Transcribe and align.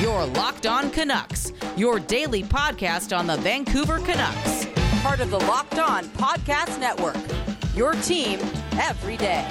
Your 0.00 0.26
Locked 0.26 0.66
On 0.66 0.90
Canucks, 0.90 1.54
your 1.74 1.98
daily 1.98 2.42
podcast 2.42 3.16
on 3.16 3.26
the 3.26 3.38
Vancouver 3.38 3.98
Canucks. 4.00 4.66
Part 5.00 5.20
of 5.20 5.30
the 5.30 5.38
Locked 5.38 5.78
On 5.78 6.04
Podcast 6.04 6.78
Network. 6.78 7.16
Your 7.74 7.94
team 7.94 8.38
every 8.72 9.16
day. 9.16 9.46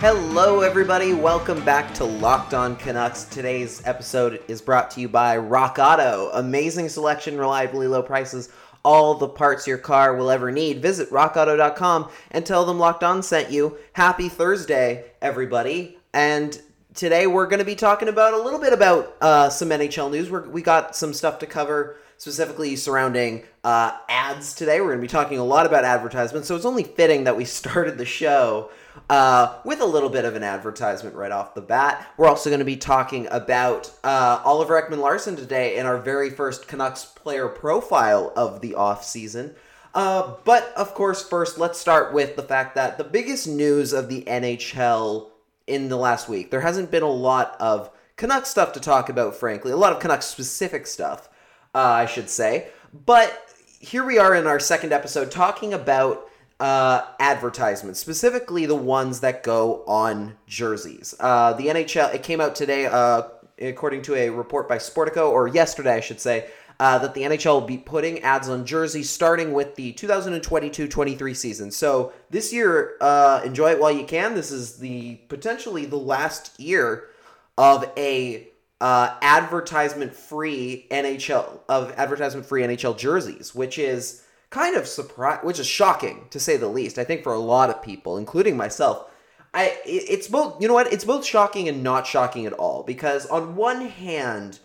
Hello, 0.00 0.62
everybody. 0.62 1.14
Welcome 1.14 1.64
back 1.64 1.94
to 1.94 2.04
Locked 2.04 2.52
On 2.52 2.74
Canucks. 2.74 3.22
Today's 3.22 3.80
episode 3.86 4.42
is 4.48 4.60
brought 4.60 4.90
to 4.90 5.00
you 5.00 5.08
by 5.08 5.36
Rock 5.36 5.78
Auto. 5.78 6.30
Amazing 6.32 6.88
selection, 6.88 7.38
reliably 7.38 7.86
low 7.86 8.02
prices, 8.02 8.48
all 8.84 9.14
the 9.14 9.28
parts 9.28 9.68
your 9.68 9.78
car 9.78 10.16
will 10.16 10.32
ever 10.32 10.50
need. 10.50 10.82
Visit 10.82 11.10
rockauto.com 11.10 12.10
and 12.32 12.44
tell 12.44 12.64
them 12.64 12.80
Locked 12.80 13.04
On 13.04 13.22
sent 13.22 13.52
you. 13.52 13.76
Happy 13.92 14.28
Thursday, 14.28 15.04
everybody. 15.22 15.96
And 16.12 16.60
today 16.96 17.26
we're 17.26 17.46
going 17.46 17.58
to 17.58 17.64
be 17.64 17.74
talking 17.74 18.08
about 18.08 18.32
a 18.32 18.42
little 18.42 18.58
bit 18.58 18.72
about 18.72 19.14
uh, 19.20 19.50
some 19.50 19.68
NHL 19.68 20.10
news. 20.10 20.30
We're, 20.30 20.48
we 20.48 20.62
got 20.62 20.96
some 20.96 21.12
stuff 21.12 21.38
to 21.40 21.46
cover 21.46 21.96
specifically 22.16 22.74
surrounding 22.76 23.44
uh, 23.62 23.92
ads 24.08 24.54
today. 24.54 24.80
We're 24.80 24.88
going 24.88 25.00
to 25.00 25.02
be 25.02 25.08
talking 25.08 25.38
a 25.38 25.44
lot 25.44 25.66
about 25.66 25.84
advertisements, 25.84 26.48
so 26.48 26.56
it's 26.56 26.64
only 26.64 26.84
fitting 26.84 27.24
that 27.24 27.36
we 27.36 27.44
started 27.56 27.98
the 27.98 28.06
show 28.06 28.70
uh, 29.10 29.58
with 29.64 29.82
a 29.82 29.84
little 29.84 30.08
bit 30.08 30.24
of 30.24 30.34
an 30.34 30.42
advertisement 30.42 31.14
right 31.14 31.30
off 31.30 31.54
the 31.54 31.60
bat. 31.60 32.10
We're 32.16 32.28
also 32.28 32.48
going 32.48 32.60
to 32.60 32.64
be 32.64 32.78
talking 32.78 33.28
about 33.30 33.92
uh, 34.02 34.40
Oliver 34.42 34.80
Ekman 34.80 34.98
Larsson 34.98 35.36
today 35.36 35.76
in 35.76 35.84
our 35.84 35.98
very 35.98 36.30
first 36.30 36.66
Canucks 36.66 37.04
player 37.04 37.48
profile 37.48 38.32
of 38.34 38.62
the 38.62 38.74
off 38.74 39.04
season. 39.04 39.54
Uh, 39.94 40.34
but 40.44 40.72
of 40.76 40.94
course, 40.94 41.26
first, 41.26 41.58
let's 41.58 41.78
start 41.78 42.12
with 42.14 42.36
the 42.36 42.42
fact 42.42 42.74
that 42.74 42.96
the 42.96 43.04
biggest 43.04 43.46
news 43.46 43.92
of 43.92 44.08
the 44.08 44.22
NHL 44.22 45.28
in 45.66 45.88
the 45.88 45.96
last 45.96 46.28
week, 46.28 46.50
there 46.50 46.60
hasn't 46.60 46.90
been 46.90 47.02
a 47.02 47.10
lot 47.10 47.56
of 47.60 47.90
Canucks 48.16 48.48
stuff 48.48 48.72
to 48.72 48.80
talk 48.80 49.08
about, 49.08 49.34
frankly, 49.34 49.72
a 49.72 49.76
lot 49.76 49.92
of 49.92 50.00
Canucks 50.00 50.26
specific 50.26 50.86
stuff, 50.86 51.28
uh, 51.74 51.78
I 51.78 52.06
should 52.06 52.30
say. 52.30 52.68
But 53.04 53.50
here 53.78 54.04
we 54.04 54.18
are 54.18 54.34
in 54.34 54.46
our 54.46 54.58
second 54.58 54.92
episode 54.92 55.30
talking 55.30 55.74
about 55.74 56.28
uh, 56.58 57.02
advertisements, 57.18 58.00
specifically 58.00 58.64
the 58.64 58.74
ones 58.74 59.20
that 59.20 59.42
go 59.42 59.84
on 59.86 60.36
jerseys. 60.46 61.14
Uh, 61.20 61.52
the 61.52 61.66
NHL, 61.66 62.14
it 62.14 62.22
came 62.22 62.40
out 62.40 62.54
today, 62.54 62.86
uh, 62.86 63.22
according 63.60 64.02
to 64.02 64.14
a 64.14 64.30
report 64.30 64.68
by 64.68 64.78
Sportico, 64.78 65.30
or 65.30 65.48
yesterday, 65.48 65.94
I 65.94 66.00
should 66.00 66.20
say, 66.20 66.48
uh, 66.78 66.98
that 66.98 67.14
the 67.14 67.22
NHL 67.22 67.60
will 67.60 67.66
be 67.66 67.78
putting 67.78 68.20
ads 68.20 68.48
on 68.48 68.66
jerseys 68.66 69.08
starting 69.08 69.52
with 69.52 69.74
the 69.76 69.92
2022-23 69.94 71.36
season. 71.36 71.70
So 71.70 72.12
this 72.30 72.52
year, 72.52 72.96
uh, 73.00 73.40
enjoy 73.44 73.70
it 73.72 73.80
while 73.80 73.92
you 73.92 74.04
can. 74.04 74.34
This 74.34 74.50
is 74.50 74.78
the 74.78 75.16
potentially 75.28 75.86
the 75.86 75.96
last 75.96 76.58
year 76.60 77.08
of 77.56 77.90
a 77.96 78.48
uh, 78.80 79.16
advertisement-free 79.22 80.86
NHL 80.90 81.60
of 81.68 81.92
advertisement-free 81.92 82.62
NHL 82.62 82.98
jerseys, 82.98 83.54
which 83.54 83.78
is 83.78 84.22
kind 84.50 84.76
of 84.76 84.86
surprise, 84.86 85.40
which 85.42 85.58
is 85.58 85.66
shocking 85.66 86.26
to 86.30 86.38
say 86.38 86.56
the 86.58 86.68
least. 86.68 86.98
I 86.98 87.04
think 87.04 87.22
for 87.22 87.32
a 87.32 87.38
lot 87.38 87.70
of 87.70 87.82
people, 87.82 88.18
including 88.18 88.56
myself, 88.56 89.10
I 89.54 89.78
it's 89.86 90.28
both. 90.28 90.60
You 90.60 90.68
know 90.68 90.74
what? 90.74 90.92
It's 90.92 91.04
both 91.04 91.24
shocking 91.24 91.68
and 91.68 91.82
not 91.82 92.06
shocking 92.06 92.44
at 92.44 92.52
all 92.52 92.82
because 92.82 93.24
on 93.26 93.56
one 93.56 93.86
hand, 93.86 94.58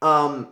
um, 0.00 0.48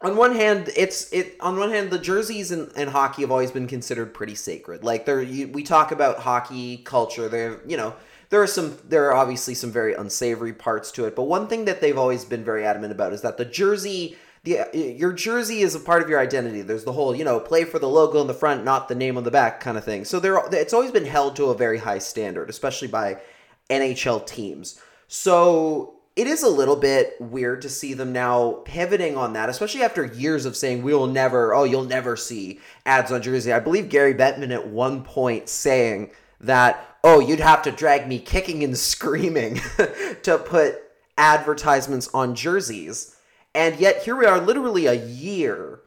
on 0.00 0.16
one 0.16 0.34
hand, 0.34 0.70
it's 0.76 1.12
it. 1.12 1.36
On 1.40 1.58
one 1.58 1.70
hand, 1.70 1.90
the 1.90 1.98
jerseys 1.98 2.52
in, 2.52 2.70
in 2.76 2.88
hockey 2.88 3.22
have 3.22 3.32
always 3.32 3.50
been 3.50 3.66
considered 3.66 4.14
pretty 4.14 4.34
sacred. 4.34 4.84
Like 4.84 5.06
there, 5.06 5.18
we 5.18 5.62
talk 5.62 5.90
about 5.90 6.20
hockey 6.20 6.78
culture. 6.78 7.28
There, 7.28 7.60
you 7.66 7.76
know, 7.76 7.94
there 8.30 8.40
are 8.40 8.46
some. 8.46 8.78
There 8.84 9.06
are 9.06 9.14
obviously 9.14 9.54
some 9.54 9.72
very 9.72 9.94
unsavory 9.94 10.52
parts 10.52 10.92
to 10.92 11.06
it. 11.06 11.16
But 11.16 11.24
one 11.24 11.48
thing 11.48 11.64
that 11.64 11.80
they've 11.80 11.98
always 11.98 12.24
been 12.24 12.44
very 12.44 12.64
adamant 12.64 12.92
about 12.92 13.12
is 13.12 13.22
that 13.22 13.38
the 13.38 13.44
jersey 13.44 14.16
the 14.44 14.68
your 14.72 15.12
jersey 15.12 15.60
is 15.60 15.74
a 15.74 15.80
part 15.80 16.02
of 16.02 16.08
your 16.08 16.20
identity. 16.20 16.62
There's 16.62 16.84
the 16.84 16.92
whole, 16.92 17.14
you 17.14 17.24
know, 17.24 17.40
play 17.40 17.64
for 17.64 17.78
the 17.78 17.88
logo 17.88 18.20
in 18.20 18.26
the 18.26 18.34
front, 18.34 18.64
not 18.64 18.88
the 18.88 18.94
name 18.94 19.16
on 19.16 19.24
the 19.24 19.30
back 19.30 19.60
kind 19.60 19.76
of 19.76 19.84
thing. 19.84 20.04
So 20.04 20.20
there 20.20 20.40
it's 20.52 20.72
always 20.72 20.92
been 20.92 21.06
held 21.06 21.36
to 21.36 21.46
a 21.46 21.56
very 21.56 21.78
high 21.78 21.98
standard, 21.98 22.48
especially 22.50 22.88
by 22.88 23.20
NHL 23.68 24.26
teams. 24.26 24.80
So 25.08 25.97
it 26.18 26.26
is 26.26 26.42
a 26.42 26.48
little 26.48 26.74
bit 26.74 27.14
weird 27.20 27.62
to 27.62 27.68
see 27.68 27.94
them 27.94 28.12
now 28.12 28.54
pivoting 28.64 29.16
on 29.16 29.34
that, 29.34 29.48
especially 29.48 29.84
after 29.84 30.04
years 30.04 30.46
of 30.46 30.56
saying 30.56 30.82
we 30.82 30.92
will 30.92 31.06
never, 31.06 31.54
oh, 31.54 31.62
you'll 31.62 31.84
never 31.84 32.16
see 32.16 32.58
ads 32.84 33.12
on 33.12 33.22
jersey. 33.22 33.52
I 33.52 33.60
believe 33.60 33.88
Gary 33.88 34.14
Bettman 34.14 34.52
at 34.52 34.66
one 34.66 35.04
point 35.04 35.48
saying 35.48 36.10
that, 36.40 36.98
oh, 37.04 37.20
you'd 37.20 37.38
have 37.38 37.62
to 37.62 37.70
drag 37.70 38.08
me 38.08 38.18
kicking 38.18 38.64
and 38.64 38.76
screaming 38.78 39.60
to 40.24 40.38
put 40.44 40.82
advertisements 41.16 42.08
on 42.12 42.34
jerseys. 42.34 43.14
And 43.54 43.78
yet 43.78 44.02
here 44.02 44.16
we 44.16 44.26
are, 44.26 44.40
literally 44.40 44.86
a 44.86 44.94
year 44.94 45.82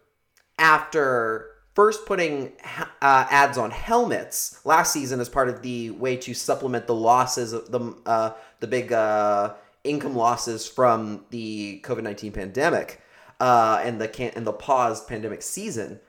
after 0.57 1.51
first 1.75 2.05
putting 2.05 2.53
uh, 3.01 3.27
ads 3.29 3.57
on 3.57 3.71
helmets 3.71 4.65
last 4.65 4.93
season 4.93 5.19
as 5.19 5.27
part 5.27 5.49
of 5.49 5.61
the 5.61 5.89
way 5.91 6.15
to 6.15 6.33
supplement 6.33 6.87
the 6.87 6.95
losses 6.95 7.51
of 7.51 7.69
the 7.69 7.95
uh, 8.05 8.31
the 8.61 8.67
big 8.67 8.93
uh, 8.93 9.53
income 9.83 10.15
losses 10.15 10.67
from 10.67 11.25
the 11.29 11.81
COVID 11.83 12.03
nineteen 12.03 12.31
pandemic 12.31 13.01
uh, 13.39 13.81
and 13.83 13.99
the 13.99 14.07
can- 14.07 14.33
and 14.35 14.45
the 14.45 14.53
paused 14.53 15.07
pandemic 15.07 15.41
season 15.41 15.99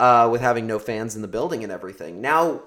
uh, 0.00 0.28
with 0.30 0.40
having 0.40 0.66
no 0.66 0.78
fans 0.78 1.16
in 1.16 1.22
the 1.22 1.28
building 1.28 1.62
and 1.62 1.72
everything. 1.72 2.20
Now 2.20 2.62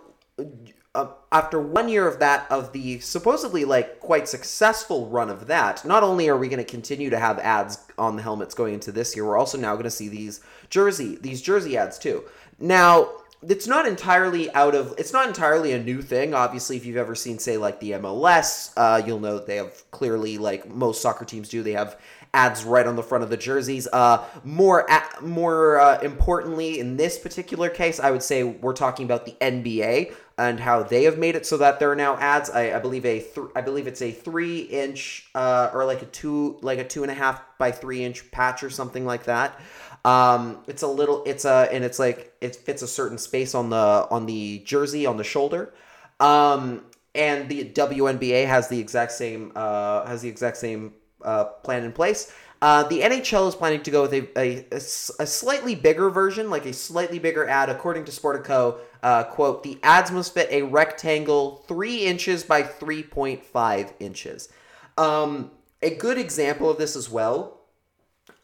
uh, 0.93 1.07
after 1.31 1.59
one 1.61 1.87
year 1.87 2.05
of 2.05 2.19
that, 2.19 2.45
of 2.51 2.73
the 2.73 2.99
supposedly 2.99 3.63
like 3.63 4.01
quite 4.01 4.27
successful 4.27 5.07
run 5.07 5.29
of 5.29 5.47
that, 5.47 5.85
not 5.85 6.03
only 6.03 6.27
are 6.27 6.37
we 6.37 6.49
going 6.49 6.57
to 6.57 6.69
continue 6.69 7.09
to 7.09 7.19
have 7.19 7.39
ads 7.39 7.77
on 7.97 8.17
the 8.17 8.21
helmets 8.21 8.53
going 8.53 8.73
into 8.73 8.91
this 8.91 9.15
year, 9.15 9.25
we're 9.25 9.37
also 9.37 9.57
now 9.57 9.73
going 9.73 9.85
to 9.85 9.89
see 9.89 10.09
these 10.09 10.41
jersey 10.69 11.17
these 11.21 11.41
jersey 11.41 11.77
ads 11.77 11.97
too. 11.97 12.25
Now, 12.59 13.09
it's 13.47 13.67
not 13.67 13.87
entirely 13.87 14.53
out 14.53 14.75
of 14.75 14.93
it's 14.97 15.13
not 15.13 15.27
entirely 15.27 15.71
a 15.73 15.81
new 15.81 16.01
thing. 16.01 16.33
Obviously, 16.33 16.77
if 16.77 16.85
you've 16.85 16.97
ever 16.97 17.15
seen 17.15 17.39
say 17.39 17.57
like 17.57 17.79
the 17.79 17.91
MLS, 17.91 18.71
uh, 18.77 19.01
you'll 19.05 19.19
know 19.19 19.39
they 19.39 19.55
have 19.55 19.89
clearly 19.91 20.37
like 20.37 20.69
most 20.69 21.01
soccer 21.01 21.25
teams 21.25 21.49
do. 21.49 21.63
They 21.63 21.73
have 21.73 21.99
ads 22.33 22.63
right 22.63 22.87
on 22.87 22.95
the 22.95 23.03
front 23.03 23.23
of 23.23 23.29
the 23.29 23.37
jerseys. 23.37 23.87
Uh, 23.91 24.23
more 24.43 24.87
more 25.21 25.79
uh, 25.79 25.99
importantly, 26.01 26.79
in 26.79 26.97
this 26.97 27.17
particular 27.17 27.69
case, 27.69 27.99
I 27.99 28.11
would 28.11 28.23
say 28.23 28.43
we're 28.43 28.73
talking 28.73 29.05
about 29.05 29.25
the 29.25 29.35
NBA 29.41 30.13
and 30.37 30.59
how 30.59 30.81
they 30.81 31.03
have 31.03 31.17
made 31.17 31.35
it 31.35 31.45
so 31.45 31.57
that 31.57 31.79
there 31.79 31.91
are 31.91 31.95
now 31.95 32.17
ads. 32.17 32.49
I, 32.49 32.75
I 32.75 32.79
believe 32.79 33.05
a 33.05 33.19
th- 33.19 33.47
I 33.55 33.61
believe 33.61 33.87
it's 33.87 34.01
a 34.01 34.11
three 34.11 34.61
inch 34.61 35.29
uh, 35.35 35.71
or 35.73 35.85
like 35.85 36.01
a 36.01 36.07
two 36.07 36.57
like 36.61 36.79
a 36.79 36.87
two 36.87 37.03
and 37.03 37.11
a 37.11 37.15
half 37.15 37.41
by 37.57 37.71
three 37.71 38.03
inch 38.03 38.29
patch 38.31 38.63
or 38.63 38.69
something 38.69 39.05
like 39.05 39.25
that. 39.25 39.59
Um, 40.03 40.63
it's 40.67 40.81
a 40.81 40.87
little 40.87 41.23
it's 41.25 41.45
a 41.45 41.69
and 41.71 41.83
it's 41.83 41.99
like 41.99 42.33
it 42.41 42.55
fits 42.55 42.81
a 42.81 42.87
certain 42.87 43.17
space 43.17 43.53
on 43.53 43.69
the 43.69 44.07
on 44.09 44.25
the 44.25 44.59
jersey 44.65 45.05
on 45.05 45.17
the 45.17 45.23
shoulder. 45.23 45.73
Um, 46.19 46.85
and 47.13 47.49
the 47.49 47.65
WNBA 47.65 48.47
has 48.47 48.67
the 48.67 48.79
exact 48.79 49.11
same 49.11 49.51
uh, 49.55 50.05
has 50.05 50.21
the 50.21 50.29
exact 50.29 50.57
same 50.57 50.93
uh, 51.23 51.45
plan 51.45 51.83
in 51.83 51.91
place. 51.91 52.33
Uh, 52.61 52.83
the 52.83 53.01
NHL 53.01 53.47
is 53.47 53.55
planning 53.55 53.81
to 53.81 53.89
go 53.89 54.03
with 54.03 54.13
a, 54.13 54.39
a, 54.39 54.67
a, 54.71 55.25
slightly 55.25 55.73
bigger 55.73 56.11
version, 56.11 56.51
like 56.51 56.67
a 56.67 56.73
slightly 56.73 57.17
bigger 57.17 57.47
ad. 57.47 57.69
According 57.69 58.05
to 58.05 58.11
Sportico, 58.11 58.77
uh, 59.01 59.23
quote, 59.23 59.63
the 59.63 59.79
ads 59.81 60.11
must 60.11 60.35
fit 60.35 60.47
a 60.51 60.61
rectangle 60.61 61.63
3 61.67 62.05
inches 62.05 62.43
by 62.43 62.61
3.5 62.61 63.93
inches. 63.99 64.49
Um, 64.95 65.49
a 65.81 65.95
good 65.95 66.19
example 66.19 66.69
of 66.69 66.77
this 66.77 66.95
as 66.95 67.09
well, 67.09 67.60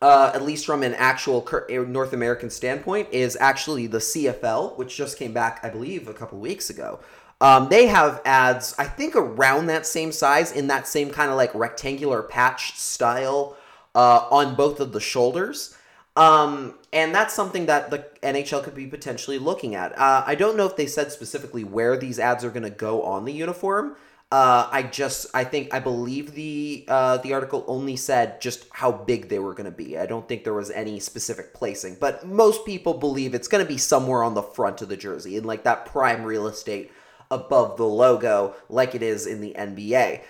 uh, 0.01 0.31
at 0.33 0.43
least 0.43 0.65
from 0.65 0.83
an 0.83 0.93
actual 0.95 1.47
North 1.69 2.13
American 2.13 2.49
standpoint, 2.49 3.07
is 3.11 3.37
actually 3.39 3.87
the 3.87 3.97
CFL, 3.97 4.77
which 4.77 4.95
just 4.95 5.17
came 5.17 5.33
back, 5.33 5.59
I 5.63 5.69
believe, 5.69 6.07
a 6.07 6.13
couple 6.13 6.39
weeks 6.39 6.69
ago. 6.69 6.99
Um, 7.39 7.69
they 7.69 7.87
have 7.87 8.21
ads, 8.25 8.73
I 8.77 8.85
think, 8.85 9.15
around 9.15 9.67
that 9.67 9.85
same 9.85 10.11
size 10.11 10.51
in 10.51 10.67
that 10.67 10.87
same 10.87 11.11
kind 11.11 11.29
of 11.29 11.37
like 11.37 11.53
rectangular 11.53 12.23
patch 12.23 12.75
style 12.77 13.55
uh, 13.93 14.27
on 14.31 14.55
both 14.55 14.79
of 14.79 14.91
the 14.91 14.99
shoulders. 14.99 15.75
Um, 16.15 16.73
and 16.91 17.13
that's 17.13 17.35
something 17.35 17.67
that 17.67 17.91
the 17.91 18.07
NHL 18.23 18.63
could 18.63 18.73
be 18.73 18.87
potentially 18.87 19.37
looking 19.37 19.75
at. 19.75 19.97
Uh, 19.97 20.23
I 20.25 20.33
don't 20.33 20.57
know 20.57 20.65
if 20.65 20.75
they 20.75 20.87
said 20.87 21.11
specifically 21.11 21.63
where 21.63 21.95
these 21.95 22.17
ads 22.17 22.43
are 22.43 22.49
going 22.49 22.63
to 22.63 22.71
go 22.71 23.03
on 23.03 23.25
the 23.25 23.33
uniform. 23.33 23.95
Uh, 24.29 24.67
I 24.69 24.83
just, 24.83 25.27
I 25.33 25.45
think, 25.45 25.73
I 25.73 25.79
believe 25.79 26.33
the 26.33 26.83
uh, 26.89 27.17
the 27.17 27.33
article 27.33 27.63
only 27.65 27.95
said 27.95 28.41
just 28.41 28.65
how 28.71 28.91
big 28.91 29.29
they 29.29 29.39
were 29.39 29.53
going 29.53 29.71
to 29.71 29.77
be. 29.77 29.97
I 29.97 30.05
don't 30.05 30.27
think 30.27 30.43
there 30.43 30.53
was 30.53 30.69
any 30.69 30.99
specific 30.99 31.53
placing, 31.53 31.95
but 32.01 32.27
most 32.27 32.65
people 32.65 32.95
believe 32.95 33.33
it's 33.33 33.47
going 33.47 33.63
to 33.63 33.67
be 33.67 33.77
somewhere 33.77 34.23
on 34.23 34.33
the 34.33 34.41
front 34.41 34.81
of 34.81 34.89
the 34.89 34.97
jersey 34.97 35.37
in 35.37 35.45
like 35.45 35.63
that 35.63 35.85
prime 35.85 36.23
real 36.23 36.47
estate 36.47 36.91
above 37.31 37.77
the 37.77 37.85
logo, 37.85 38.53
like 38.67 38.95
it 38.95 39.01
is 39.01 39.27
in 39.27 39.39
the 39.39 39.55
NBA. 39.57 40.21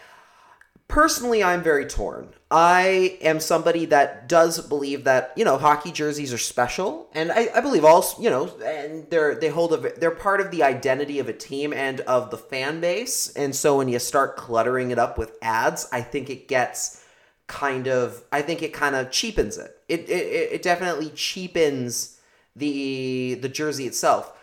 Personally, 0.88 1.44
I'm 1.44 1.62
very 1.62 1.86
torn. 1.86 2.30
I 2.50 3.18
am 3.22 3.42
somebody 3.42 3.86
that 3.88 4.30
does 4.30 4.66
believe 4.66 5.04
that 5.04 5.34
you 5.36 5.44
know 5.44 5.58
hockey 5.58 5.92
jerseys 5.92 6.32
are 6.32 6.38
special, 6.38 7.10
and 7.14 7.30
I, 7.32 7.50
I 7.54 7.60
believe 7.60 7.84
also 7.84 8.22
you 8.22 8.30
know, 8.30 8.48
and 8.64 9.10
they're 9.10 9.36
they 9.36 9.50
hold 9.50 9.74
a 9.74 9.78
they're 10.00 10.12
part 10.12 10.40
of 10.40 10.50
the 10.50 10.64
identity 10.64 11.20
of 11.20 11.28
a 11.28 11.34
team 11.34 11.74
and 11.74 12.00
of 12.02 12.32
the 12.32 12.38
fan 12.38 12.80
base. 12.80 13.34
And 13.36 13.54
so 13.54 13.78
when 13.78 13.90
you 13.90 14.00
start 14.00 14.38
cluttering 14.38 14.92
it 14.92 14.98
up 14.98 15.18
with 15.18 15.38
ads, 15.42 15.90
I 15.92 16.02
think 16.02 16.30
it 16.30 16.48
gets 16.48 17.04
kind 17.48 17.88
of 17.88 18.24
I 18.32 18.42
think 18.42 18.64
it 18.64 18.74
kind 18.74 18.96
of 18.96 19.12
cheapens 19.12 19.58
it. 19.58 19.78
It 19.90 20.10
it, 20.10 20.54
it 20.54 20.62
definitely 20.62 21.10
cheapens 21.10 22.18
the 22.56 23.38
the 23.42 23.50
jersey 23.50 23.88
itself. 23.88 24.34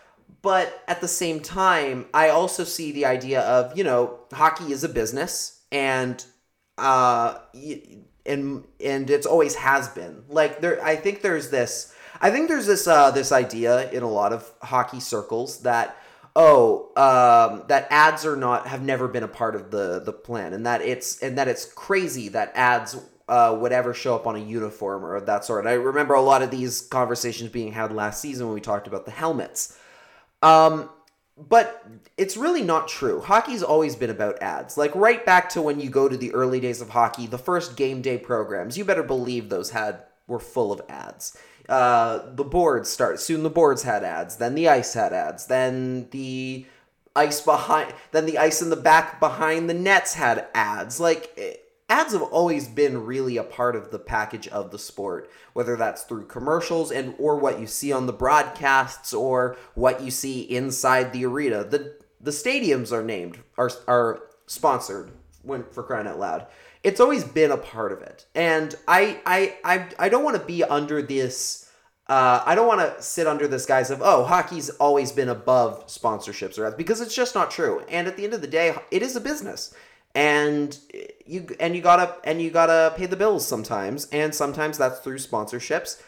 But 0.42 0.82
at 0.88 1.00
the 1.00 1.08
same 1.08 1.40
time, 1.40 2.04
I 2.12 2.28
also 2.28 2.64
see 2.64 2.92
the 2.92 3.06
idea 3.06 3.40
of, 3.40 3.76
you 3.78 3.82
know, 3.82 4.18
hockey 4.30 4.72
is 4.72 4.84
a 4.84 4.90
business 4.90 5.62
and 5.72 6.22
uh 6.78 7.38
and 8.26 8.64
and 8.80 9.10
it's 9.10 9.26
always 9.26 9.54
has 9.56 9.88
been. 9.88 10.24
Like 10.28 10.60
there 10.60 10.82
I 10.82 10.96
think 10.96 11.22
there's 11.22 11.50
this 11.50 11.94
I 12.20 12.30
think 12.30 12.48
there's 12.48 12.66
this 12.66 12.86
uh 12.86 13.10
this 13.10 13.32
idea 13.32 13.90
in 13.90 14.02
a 14.02 14.10
lot 14.10 14.32
of 14.32 14.50
hockey 14.62 15.00
circles 15.00 15.60
that 15.62 15.96
oh 16.36 16.90
um, 16.96 17.64
that 17.68 17.86
ads 17.90 18.24
are 18.24 18.36
not 18.36 18.66
have 18.66 18.82
never 18.82 19.08
been 19.08 19.22
a 19.22 19.28
part 19.28 19.54
of 19.54 19.70
the 19.70 20.00
the 20.04 20.12
plan 20.12 20.52
and 20.52 20.66
that 20.66 20.80
it's 20.82 21.22
and 21.22 21.38
that 21.38 21.48
it's 21.48 21.64
crazy 21.64 22.28
that 22.28 22.52
ads 22.54 22.96
uh, 23.28 23.56
would 23.58 23.72
ever 23.72 23.94
show 23.94 24.14
up 24.14 24.26
on 24.26 24.36
a 24.36 24.38
uniform 24.38 25.04
or 25.04 25.20
that 25.20 25.44
sort. 25.44 25.60
And 25.60 25.68
I 25.68 25.74
remember 25.74 26.14
a 26.14 26.20
lot 26.20 26.42
of 26.42 26.50
these 26.50 26.82
conversations 26.82 27.50
being 27.50 27.72
had 27.72 27.92
last 27.92 28.20
season 28.20 28.46
when 28.46 28.54
we 28.54 28.60
talked 28.60 28.86
about 28.86 29.06
the 29.06 29.10
helmets. 29.10 29.78
Um, 30.42 30.90
but 31.36 31.84
it's 32.16 32.36
really 32.36 32.62
not 32.62 32.88
true. 32.88 33.20
Hockey's 33.20 33.62
always 33.62 33.96
been 33.96 34.10
about 34.10 34.42
ads. 34.42 34.76
Like 34.76 34.94
right 34.94 35.24
back 35.24 35.48
to 35.50 35.62
when 35.62 35.80
you 35.80 35.90
go 35.90 36.08
to 36.08 36.16
the 36.16 36.32
early 36.32 36.60
days 36.60 36.80
of 36.80 36.90
hockey, 36.90 37.26
the 37.26 37.38
first 37.38 37.76
game 37.76 38.02
day 38.02 38.18
programs, 38.18 38.78
you 38.78 38.84
better 38.84 39.02
believe 39.02 39.48
those 39.48 39.70
had 39.70 40.02
were 40.26 40.40
full 40.40 40.72
of 40.72 40.80
ads 40.88 41.36
uh, 41.68 42.20
the 42.34 42.44
boards 42.44 42.88
start. 42.90 43.20
Soon 43.20 43.42
the 43.42 43.50
boards 43.50 43.82
had 43.82 44.04
ads. 44.04 44.36
Then 44.36 44.54
the 44.54 44.68
ice 44.68 44.94
had 44.94 45.12
ads. 45.12 45.46
Then 45.46 46.08
the 46.10 46.66
ice 47.16 47.40
behind. 47.40 47.94
Then 48.12 48.26
the 48.26 48.38
ice 48.38 48.60
in 48.60 48.70
the 48.70 48.76
back 48.76 49.20
behind 49.20 49.68
the 49.68 49.74
nets 49.74 50.14
had 50.14 50.46
ads. 50.54 51.00
Like 51.00 51.62
ads 51.88 52.12
have 52.12 52.22
always 52.22 52.68
been 52.68 53.04
really 53.04 53.36
a 53.36 53.44
part 53.44 53.76
of 53.76 53.90
the 53.90 53.98
package 53.98 54.48
of 54.48 54.70
the 54.70 54.78
sport, 54.78 55.30
whether 55.52 55.76
that's 55.76 56.02
through 56.02 56.26
commercials 56.26 56.90
and 56.90 57.14
or 57.18 57.36
what 57.36 57.60
you 57.60 57.66
see 57.66 57.92
on 57.92 58.06
the 58.06 58.12
broadcasts 58.12 59.12
or 59.12 59.56
what 59.74 60.02
you 60.02 60.10
see 60.10 60.40
inside 60.42 61.12
the 61.12 61.24
arena. 61.24 61.64
The 61.64 61.96
the 62.20 62.30
stadiums 62.30 62.92
are 62.92 63.04
named 63.04 63.38
are 63.58 63.70
are 63.86 64.22
sponsored 64.46 65.10
when 65.42 65.64
for 65.64 65.82
crying 65.82 66.06
out 66.06 66.18
loud 66.18 66.46
it's 66.84 67.00
always 67.00 67.24
been 67.24 67.50
a 67.50 67.56
part 67.56 67.90
of 67.90 68.02
it. 68.02 68.26
And 68.34 68.74
I 68.86 69.20
I 69.26 69.56
I, 69.64 69.88
I 69.98 70.08
don't 70.10 70.22
want 70.22 70.36
to 70.38 70.44
be 70.44 70.62
under 70.62 71.02
this 71.02 71.62
uh, 72.06 72.42
I 72.44 72.54
don't 72.54 72.68
want 72.68 72.80
to 72.80 73.02
sit 73.02 73.26
under 73.26 73.48
this 73.48 73.64
guise 73.64 73.90
of 73.90 74.02
oh 74.02 74.24
hockey's 74.24 74.68
always 74.70 75.10
been 75.10 75.30
above 75.30 75.86
sponsorships 75.86 76.58
or 76.58 76.66
ads 76.66 76.76
because 76.76 77.00
it's 77.00 77.14
just 77.14 77.34
not 77.34 77.50
true. 77.50 77.82
And 77.88 78.06
at 78.06 78.16
the 78.16 78.24
end 78.24 78.34
of 78.34 78.42
the 78.42 78.46
day, 78.46 78.76
it 78.90 79.02
is 79.02 79.16
a 79.16 79.20
business, 79.20 79.74
and 80.14 80.78
you 81.26 81.46
and 81.60 81.74
you 81.74 81.82
gotta 81.82 82.16
and 82.24 82.40
you 82.40 82.50
gotta 82.50 82.94
pay 82.96 83.06
the 83.06 83.16
bills 83.16 83.46
sometimes, 83.46 84.08
and 84.12 84.34
sometimes 84.34 84.78
that's 84.78 85.00
through 85.00 85.18
sponsorships, 85.18 86.00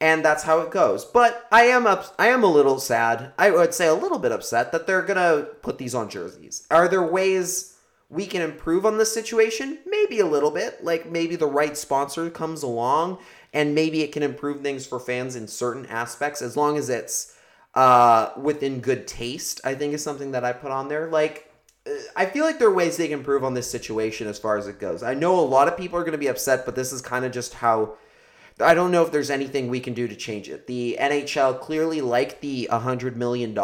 and 0.00 0.24
that's 0.24 0.44
how 0.44 0.60
it 0.60 0.70
goes. 0.70 1.04
But 1.04 1.46
I 1.50 1.64
am 1.64 1.86
up. 1.86 2.14
I 2.18 2.28
am 2.28 2.42
a 2.42 2.46
little 2.46 2.78
sad. 2.78 3.32
I 3.38 3.50
would 3.50 3.74
say 3.74 3.86
a 3.88 3.94
little 3.94 4.18
bit 4.18 4.32
upset 4.32 4.72
that 4.72 4.86
they're 4.86 5.02
gonna 5.02 5.48
put 5.62 5.78
these 5.78 5.94
on 5.94 6.08
jerseys. 6.08 6.66
Are 6.70 6.88
there 6.88 7.02
ways? 7.02 7.76
we 8.10 8.26
can 8.26 8.42
improve 8.42 8.84
on 8.84 8.98
this 8.98 9.14
situation? 9.14 9.78
Maybe 9.86 10.18
a 10.18 10.26
little 10.26 10.50
bit. 10.50 10.82
Like 10.84 11.08
maybe 11.08 11.36
the 11.36 11.46
right 11.46 11.76
sponsor 11.76 12.28
comes 12.28 12.62
along 12.62 13.18
and 13.54 13.74
maybe 13.74 14.02
it 14.02 14.12
can 14.12 14.22
improve 14.22 14.60
things 14.60 14.84
for 14.84 15.00
fans 15.00 15.36
in 15.36 15.48
certain 15.48 15.86
aspects 15.86 16.42
as 16.42 16.56
long 16.56 16.76
as 16.76 16.90
it's 16.90 17.36
uh, 17.74 18.30
within 18.36 18.80
good 18.80 19.06
taste, 19.06 19.60
I 19.64 19.74
think 19.74 19.94
is 19.94 20.02
something 20.02 20.32
that 20.32 20.44
I 20.44 20.52
put 20.52 20.72
on 20.72 20.88
there. 20.88 21.08
Like, 21.08 21.49
I 22.14 22.26
feel 22.26 22.44
like 22.44 22.58
there 22.58 22.68
are 22.68 22.74
ways 22.74 22.96
they 22.96 23.08
can 23.08 23.20
improve 23.20 23.42
on 23.42 23.54
this 23.54 23.70
situation 23.70 24.26
as 24.26 24.38
far 24.38 24.58
as 24.58 24.66
it 24.66 24.78
goes. 24.78 25.02
I 25.02 25.14
know 25.14 25.38
a 25.38 25.40
lot 25.40 25.66
of 25.66 25.76
people 25.76 25.98
are 25.98 26.02
going 26.02 26.12
to 26.12 26.18
be 26.18 26.28
upset, 26.28 26.66
but 26.66 26.76
this 26.76 26.92
is 26.92 27.00
kind 27.00 27.24
of 27.24 27.32
just 27.32 27.54
how. 27.54 27.94
I 28.60 28.74
don't 28.74 28.90
know 28.90 29.02
if 29.02 29.10
there's 29.10 29.30
anything 29.30 29.68
we 29.68 29.80
can 29.80 29.94
do 29.94 30.06
to 30.06 30.14
change 30.14 30.50
it. 30.50 30.66
The 30.66 30.98
NHL 31.00 31.60
clearly 31.60 32.02
liked 32.02 32.42
the 32.42 32.68
$100 32.70 33.16
million 33.16 33.54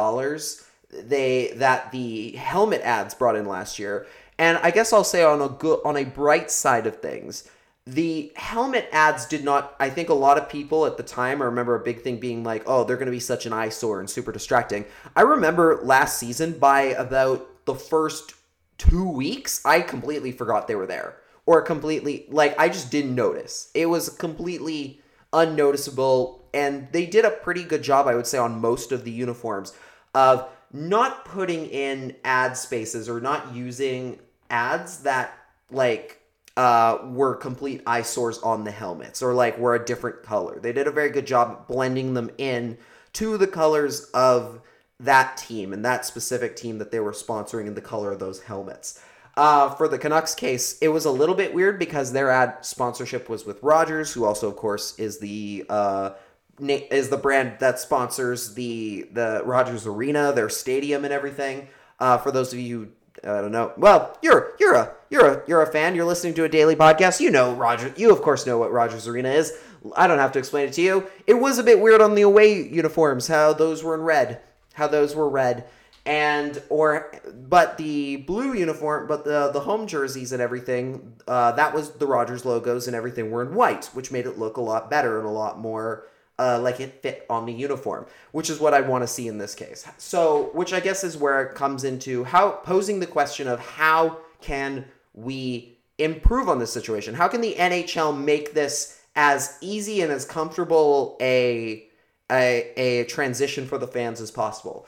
they 0.90 1.52
that 1.56 1.92
the 1.92 2.30
helmet 2.32 2.80
ads 2.82 3.12
brought 3.12 3.36
in 3.36 3.44
last 3.44 3.78
year 3.78 4.06
and 4.38 4.58
I 4.58 4.70
guess 4.70 4.92
I'll 4.92 5.04
say 5.04 5.22
on 5.24 5.40
a 5.40 5.48
good 5.48 5.80
on 5.84 5.96
a 5.96 6.04
bright 6.04 6.50
side 6.50 6.86
of 6.86 6.96
things, 6.96 7.48
the 7.86 8.32
helmet 8.36 8.88
ads 8.92 9.26
did 9.26 9.44
not 9.44 9.74
I 9.80 9.88
think 9.90 10.08
a 10.08 10.14
lot 10.14 10.38
of 10.38 10.48
people 10.48 10.86
at 10.86 10.96
the 10.96 11.02
time 11.02 11.40
I 11.40 11.46
remember 11.46 11.74
a 11.74 11.80
big 11.80 12.02
thing 12.02 12.18
being 12.18 12.44
like, 12.44 12.62
"Oh, 12.66 12.84
they're 12.84 12.96
going 12.96 13.06
to 13.06 13.12
be 13.12 13.20
such 13.20 13.46
an 13.46 13.52
eyesore 13.52 14.00
and 14.00 14.10
super 14.10 14.32
distracting." 14.32 14.84
I 15.14 15.22
remember 15.22 15.80
last 15.82 16.18
season 16.18 16.58
by 16.58 16.82
about 16.82 17.48
the 17.66 17.74
first 17.74 18.34
2 18.78 19.08
weeks, 19.08 19.60
I 19.64 19.80
completely 19.80 20.32
forgot 20.32 20.66
they 20.66 20.74
were 20.74 20.86
there 20.86 21.16
or 21.46 21.62
completely 21.62 22.26
like 22.28 22.58
I 22.58 22.68
just 22.68 22.90
didn't 22.90 23.14
notice. 23.14 23.70
It 23.74 23.86
was 23.86 24.08
completely 24.08 25.00
unnoticeable 25.32 26.48
and 26.52 26.88
they 26.92 27.06
did 27.06 27.24
a 27.24 27.30
pretty 27.30 27.64
good 27.64 27.82
job 27.82 28.06
I 28.06 28.14
would 28.14 28.26
say 28.26 28.38
on 28.38 28.60
most 28.60 28.92
of 28.92 29.04
the 29.04 29.10
uniforms 29.10 29.72
of 30.14 30.48
not 30.72 31.24
putting 31.24 31.66
in 31.66 32.16
ad 32.24 32.56
spaces 32.56 33.08
or 33.08 33.20
not 33.20 33.54
using 33.54 34.18
ads 34.50 34.98
that 34.98 35.32
like 35.70 36.20
uh, 36.56 36.98
were 37.04 37.34
complete 37.34 37.82
eyesores 37.86 38.38
on 38.38 38.64
the 38.64 38.70
helmets 38.70 39.22
or 39.22 39.34
like 39.34 39.58
were 39.58 39.74
a 39.74 39.84
different 39.84 40.22
color. 40.22 40.58
They 40.58 40.72
did 40.72 40.86
a 40.86 40.90
very 40.90 41.10
good 41.10 41.26
job 41.26 41.66
blending 41.68 42.14
them 42.14 42.30
in 42.38 42.78
to 43.14 43.36
the 43.36 43.46
colors 43.46 44.10
of 44.14 44.60
that 45.00 45.37
team 45.37 45.72
and 45.72 45.84
that 45.84 46.04
specific 46.04 46.56
team 46.56 46.78
that 46.78 46.90
they 46.90 47.00
were 47.00 47.12
sponsoring 47.12 47.66
in 47.66 47.75
the 47.75 47.81
color 47.81 48.12
of 48.12 48.19
those 48.19 48.43
helmets. 48.43 49.00
Uh, 49.37 49.69
for 49.70 49.87
the 49.87 49.98
Canucks 49.98 50.34
case, 50.34 50.78
it 50.78 50.88
was 50.88 51.04
a 51.04 51.10
little 51.10 51.34
bit 51.34 51.52
weird 51.52 51.78
because 51.78 52.12
their 52.12 52.31
ad 52.31 52.64
sponsorship 52.64 53.28
was 53.28 53.44
with 53.44 53.62
Rogers, 53.62 54.12
who 54.14 54.25
also, 54.25 54.48
of 54.48 54.56
course, 54.56 54.98
is 54.98 55.19
the 55.19 55.66
uh, 55.69 56.10
is 56.58 57.10
the 57.10 57.19
brand 57.19 57.58
that 57.60 57.78
sponsors 57.78 58.54
the 58.54 59.06
the 59.12 59.43
Rogers 59.44 59.87
Arena, 59.87 60.32
their 60.32 60.48
stadium, 60.48 61.04
and 61.04 61.12
everything. 61.12 61.69
Uh, 62.00 62.16
for 62.16 62.31
those 62.31 62.54
of 62.54 62.58
you 62.58 62.92
I 63.25 63.40
don't 63.40 63.52
know. 63.52 63.72
Well, 63.76 64.16
you're 64.22 64.54
you're 64.60 64.75
a 64.75 64.92
you're 65.10 65.26
a 65.26 65.42
you're 65.46 65.62
a 65.62 65.66
fan. 65.66 65.94
You're 65.94 66.04
listening 66.04 66.34
to 66.34 66.44
a 66.44 66.49
daily 66.49 66.76
podcast. 66.76 67.20
You 67.20 67.31
know 67.31 67.54
Roger. 67.54 67.92
You 67.96 68.12
of 68.12 68.22
course 68.22 68.46
know 68.46 68.58
what 68.58 68.72
Rogers 68.72 69.08
Arena 69.08 69.31
is. 69.31 69.52
I 69.96 70.06
don't 70.06 70.19
have 70.19 70.32
to 70.32 70.38
explain 70.38 70.69
it 70.69 70.72
to 70.75 70.82
you. 70.82 71.06
It 71.26 71.34
was 71.34 71.58
a 71.58 71.62
bit 71.62 71.81
weird 71.81 72.00
on 72.00 72.14
the 72.14 72.22
away 72.22 72.62
uniforms 72.62 73.28
how 73.28 73.52
those 73.52 73.84
were 73.84 73.94
in 73.94 74.02
red, 74.02 74.40
how 74.76 74.87
those 74.87 75.17
were 75.17 75.28
red, 75.28 75.67
and 76.05 76.62
or 76.69 77.12
but 77.49 77.78
the 77.78 78.17
blue 78.17 78.55
uniform, 78.55 79.06
but 79.06 79.25
the 79.25 79.50
the 79.52 79.61
home 79.61 79.87
jerseys 79.87 80.32
and 80.32 80.40
everything. 80.40 81.14
Uh, 81.26 81.52
that 81.52 81.75
was 81.75 81.93
the 81.93 82.06
Rogers 82.06 82.44
logos 82.44 82.87
and 82.87 82.94
everything 82.94 83.31
were 83.31 83.43
in 83.43 83.55
white, 83.55 83.87
which 83.87 84.12
made 84.12 84.26
it 84.26 84.38
look 84.38 84.56
a 84.56 84.61
lot 84.61 84.88
better 84.88 85.18
and 85.18 85.26
a 85.26 85.30
lot 85.30 85.59
more 85.59 86.06
uh, 86.38 86.61
like 86.61 86.80
it 86.80 87.02
fit 87.02 87.25
on 87.30 87.47
the 87.47 87.52
uniform, 87.52 88.06
which 88.33 88.50
is 88.50 88.61
what 88.61 88.75
I 88.75 88.80
want 88.83 89.02
to 89.02 89.09
see 89.09 89.28
in 89.28 89.38
this 89.38 89.54
case. 89.54 89.87
So, 89.99 90.50
which 90.52 90.73
I 90.73 90.80
guess 90.80 91.02
is 91.02 91.16
where 91.16 91.42
it 91.42 91.54
comes 91.54 91.85
into 91.85 92.25
how 92.25 92.50
posing 92.50 93.00
the 93.00 93.06
question 93.06 93.49
of 93.49 93.59
how 93.59 94.18
can 94.40 94.85
we 95.14 95.78
improve 95.99 96.49
on 96.49 96.59
this 96.59 96.73
situation? 96.73 97.14
How 97.14 97.28
can 97.28 97.40
the 97.40 97.54
NHL 97.54 98.16
make 98.23 98.52
this 98.52 99.00
as 99.14 99.56
easy 99.62 100.02
and 100.02 100.12
as 100.12 100.26
comfortable 100.26 101.16
a 101.21 101.86
a, 102.30 102.73
a 102.76 103.04
transition 103.04 103.66
for 103.66 103.78
the 103.78 103.87
fans 103.87 104.21
as 104.21 104.30
possible? 104.30 104.87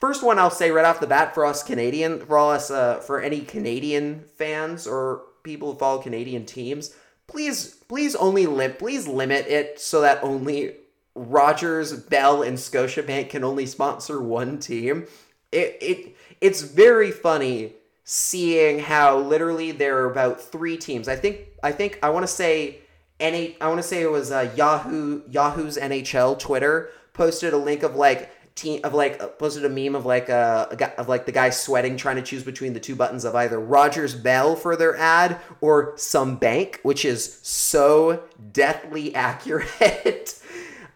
First 0.00 0.22
one 0.22 0.38
I'll 0.38 0.50
say 0.50 0.70
right 0.70 0.84
off 0.84 1.00
the 1.00 1.06
bat 1.06 1.34
for 1.34 1.46
us 1.46 1.62
Canadian, 1.62 2.20
for 2.26 2.36
all 2.36 2.50
us, 2.50 2.70
uh, 2.70 2.96
for 2.96 3.20
any 3.20 3.40
Canadian 3.40 4.24
fans 4.36 4.86
or 4.86 5.22
people 5.42 5.72
who 5.72 5.78
follow 5.78 6.02
Canadian 6.02 6.44
teams, 6.44 6.94
please, 7.26 7.76
please 7.88 8.14
only 8.16 8.46
limit, 8.46 8.78
please 8.78 9.06
limit 9.06 9.46
it 9.46 9.80
so 9.80 10.00
that 10.00 10.22
only 10.22 10.74
Rogers, 11.14 11.92
Bell, 11.92 12.42
and 12.42 12.56
Scotiabank 12.56 13.30
can 13.30 13.44
only 13.44 13.66
sponsor 13.66 14.20
one 14.20 14.58
team. 14.58 15.06
It 15.50 15.76
it 15.80 16.16
it's 16.40 16.62
very 16.62 17.10
funny 17.10 17.74
seeing 18.04 18.78
how 18.78 19.18
literally 19.18 19.72
there 19.72 19.98
are 19.98 20.10
about 20.10 20.40
three 20.40 20.76
teams. 20.76 21.08
I 21.08 21.16
think 21.16 21.48
I 21.62 21.72
think 21.72 21.98
I 22.02 22.10
want 22.10 22.24
to 22.24 22.32
say 22.32 22.80
any 23.22 23.56
I 23.60 23.68
want 23.68 23.78
to 23.78 23.86
say 23.86 24.02
it 24.02 24.10
was 24.10 24.30
uh, 24.30 24.52
Yahoo 24.56 25.22
Yahoo's 25.30 25.78
NHL 25.78 26.38
Twitter 26.38 26.90
posted 27.14 27.52
a 27.52 27.56
link 27.56 27.82
of 27.82 27.96
like 27.96 28.30
team 28.54 28.80
of 28.84 28.94
like 28.94 29.22
uh, 29.22 29.28
posted 29.28 29.64
a 29.64 29.68
meme 29.68 29.94
of 29.94 30.04
like 30.04 30.28
uh, 30.28 30.66
a, 30.70 30.76
a 30.76 31.00
of 31.00 31.08
like 31.08 31.26
the 31.26 31.32
guy 31.32 31.50
sweating 31.50 31.96
trying 31.96 32.16
to 32.16 32.22
choose 32.22 32.42
between 32.42 32.72
the 32.74 32.80
two 32.80 32.94
buttons 32.94 33.24
of 33.24 33.34
either 33.34 33.58
Rogers 33.58 34.14
Bell 34.14 34.56
for 34.56 34.76
their 34.76 34.96
ad 34.96 35.40
or 35.60 35.94
some 35.96 36.36
bank, 36.36 36.80
which 36.82 37.04
is 37.04 37.38
so 37.42 38.22
deathly 38.52 39.14
accurate. 39.28 40.38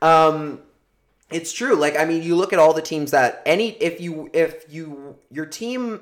Um, 0.03 0.61
it's 1.31 1.53
true. 1.53 1.75
Like 1.75 1.99
I 1.99 2.05
mean, 2.05 2.23
you 2.23 2.37
look 2.37 2.53
at 2.53 2.59
all 2.59 2.73
the 2.73 2.83
teams 2.83 3.13
that 3.13 3.43
any 3.47 3.71
if 3.71 4.01
you 4.01 4.31
if 4.33 4.73
you 4.73 5.17
your 5.31 5.47
team 5.47 6.01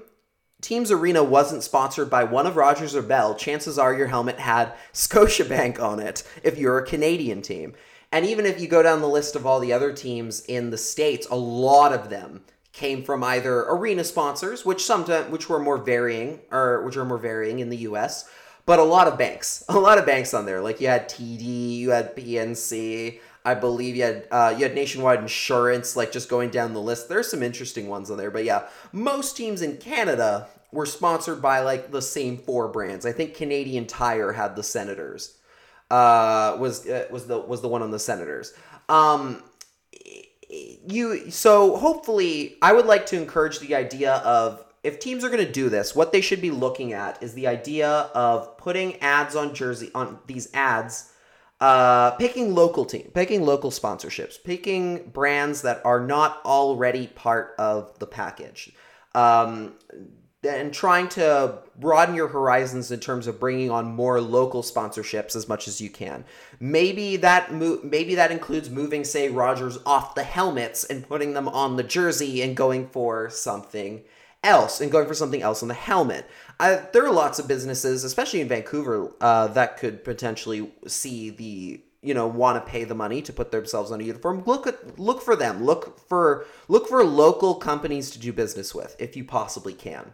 team's 0.65 0.91
arena 0.91 1.23
wasn't 1.23 1.63
sponsored 1.63 2.09
by 2.09 2.25
one 2.25 2.47
of 2.47 2.57
Rogers 2.57 2.97
or 2.97 3.03
Bell, 3.03 3.35
chances 3.35 3.79
are 3.79 3.95
your 3.95 4.07
helmet 4.07 4.39
had 4.39 4.73
Scotiabank 4.95 5.79
on 5.79 6.01
it 6.01 6.23
if 6.43 6.57
you're 6.57 6.79
a 6.79 6.87
Canadian 6.87 7.43
team. 7.43 7.75
And 8.11 8.25
even 8.25 8.47
if 8.47 8.59
you 8.59 8.67
go 8.67 8.83
down 8.83 9.03
the 9.03 9.09
list 9.09 9.37
of 9.37 9.45
all 9.45 9.61
the 9.61 9.73
other 9.73 9.93
teams 9.93 10.41
in 10.47 10.71
the 10.71 10.79
states, 10.79 11.27
a 11.31 11.37
lot 11.37 11.93
of 11.93 12.09
them 12.09 12.45
came 12.73 13.03
from 13.03 13.23
either 13.23 13.65
arena 13.65 14.05
sponsors, 14.05 14.65
which 14.65 14.83
sometimes 14.83 15.31
which 15.31 15.51
were 15.51 15.59
more 15.59 15.77
varying 15.77 16.41
or 16.51 16.83
which 16.83 16.97
are 16.97 17.05
more 17.05 17.19
varying 17.19 17.59
in 17.59 17.69
the 17.69 17.79
US, 17.79 18.29
but 18.65 18.79
a 18.79 18.85
lot 18.85 19.07
of 19.07 19.19
banks, 19.19 19.65
a 19.69 19.79
lot 19.79 19.99
of 19.99 20.07
banks 20.07 20.33
on 20.33 20.47
there. 20.47 20.63
Like 20.63 20.81
you 20.81 20.89
had 20.89 21.11
TD, 21.11 21.77
you 21.77 21.91
had 21.91 22.17
PNC. 22.17 23.21
I 23.45 23.55
believe 23.55 23.97
you 23.97 24.03
had 24.03 24.29
uh, 24.31 24.55
you 24.57 24.65
had 24.65 24.75
Nationwide 24.75 25.21
Insurance. 25.21 25.97
Like 25.97 26.13
just 26.13 26.29
going 26.29 26.51
down 26.51 26.73
the 26.73 26.81
list, 26.81 27.09
there's 27.09 27.31
some 27.31 27.43
interesting 27.43 27.89
ones 27.89 28.11
on 28.11 28.17
there. 28.17 28.31
But 28.31 28.45
yeah, 28.45 28.69
most 28.93 29.37
teams 29.37 29.63
in 29.63 29.77
Canada 29.77 30.49
were 30.73 30.87
sponsored 30.87 31.41
by 31.41 31.61
like 31.61 31.91
the 31.91 32.03
same 32.03 32.37
four 32.37 32.69
brands. 32.69 33.07
I 33.07 33.13
think 33.13 33.35
Canadian 33.35 33.87
Tire 33.87 34.33
had 34.33 34.57
the 34.57 34.63
Senators. 34.63 35.37
Uh, 35.91 36.57
was 36.59 36.89
uh, 36.89 37.07
was 37.11 37.27
the 37.27 37.39
was 37.39 37.61
the 37.61 37.69
one 37.69 37.83
on 37.83 37.91
the 37.91 37.99
Senators. 37.99 38.55
Um, 38.89 39.43
you 40.51 41.31
so 41.31 41.77
hopefully 41.77 42.57
I 42.63 42.73
would 42.73 42.87
like 42.87 43.07
to 43.07 43.17
encourage 43.17 43.59
the 43.61 43.75
idea 43.75 44.15
of 44.17 44.65
if 44.83 45.01
teams 45.01 45.25
are 45.25 45.31
going 45.31 45.45
to 45.45 45.51
do 45.51 45.71
this, 45.71 45.97
what 45.97 46.13
they 46.13 46.21
should 46.21 46.43
be 46.43 46.51
looking 46.51 46.93
at 46.93 47.23
is 47.23 47.33
the 47.33 47.47
idea 47.47 47.89
of 47.89 48.57
putting 48.59 49.01
ads 49.01 49.35
on 49.35 49.55
jersey 49.55 49.91
on 49.95 50.19
these 50.27 50.49
ads, 50.53 51.11
uh, 51.65 52.11
picking 52.17 52.55
local 52.55 52.85
team, 52.85 53.11
picking 53.15 53.47
local 53.47 53.71
sponsorships, 53.71 54.37
picking 54.45 55.09
brands 55.09 55.63
that 55.63 55.81
are 55.83 55.99
not 55.99 56.45
already 56.45 57.07
part 57.07 57.55
of 57.59 57.99
the 58.01 58.07
package. 58.07 58.71
Um, 59.15 59.73
and 60.47 60.75
trying 60.75 61.09
to 61.09 61.61
broaden 61.81 62.15
your 62.15 62.29
horizons 62.29 62.91
in 62.91 63.01
terms 63.01 63.27
of 63.27 63.41
bringing 63.41 63.71
on 63.71 63.87
more 63.87 64.21
local 64.21 64.63
sponsorships 64.63 65.35
as 65.35 65.49
much 65.49 65.67
as 65.67 65.81
you 65.81 65.89
can. 65.89 66.27
Maybe 66.61 67.17
that 67.17 67.51
mo- 67.51 67.81
maybe 67.83 68.15
that 68.17 68.31
includes 68.31 68.69
moving 68.69 69.03
say 69.03 69.31
Rogers 69.31 69.79
off 69.87 70.15
the 70.15 70.23
helmets 70.23 70.85
and 70.85 71.09
putting 71.09 71.33
them 71.33 71.49
on 71.49 71.77
the 71.77 71.83
jersey 71.83 72.43
and 72.43 72.55
going 72.55 72.89
for 72.89 73.31
something 73.31 74.05
else 74.43 74.83
and 74.83 74.93
going 74.93 75.09
for 75.09 75.15
something 75.15 75.41
else 75.41 75.63
on 75.63 75.69
the 75.69 75.75
helmet. 75.75 76.29
I, 76.61 76.87
there 76.93 77.05
are 77.05 77.13
lots 77.13 77.39
of 77.39 77.49
businesses, 77.49 78.05
especially 78.05 78.41
in 78.41 78.49
Vancouver, 78.49 79.13
uh, 79.21 79.49
that 79.49 79.77
could 79.77 80.05
potentially 80.05 80.73
see 80.87 81.31
the 81.31 81.83
you 82.03 82.13
know 82.13 82.27
want 82.27 82.65
to 82.65 82.71
pay 82.71 82.85
the 82.85 82.95
money 82.95 83.23
to 83.23 83.33
put 83.33 83.51
themselves 83.51 83.91
on 83.91 83.99
a 83.99 84.05
uniform 84.05 84.45
look 84.45 84.67
at 84.67 84.99
look 84.99 85.23
for 85.23 85.35
them 85.35 85.65
look 85.65 85.99
for 86.07 86.45
look 86.69 86.87
for 86.87 87.03
local 87.03 87.55
companies 87.55 88.11
to 88.11 88.19
do 88.19 88.31
business 88.31 88.75
with 88.75 88.95
if 88.99 89.17
you 89.17 89.25
possibly 89.25 89.73
can 89.73 90.13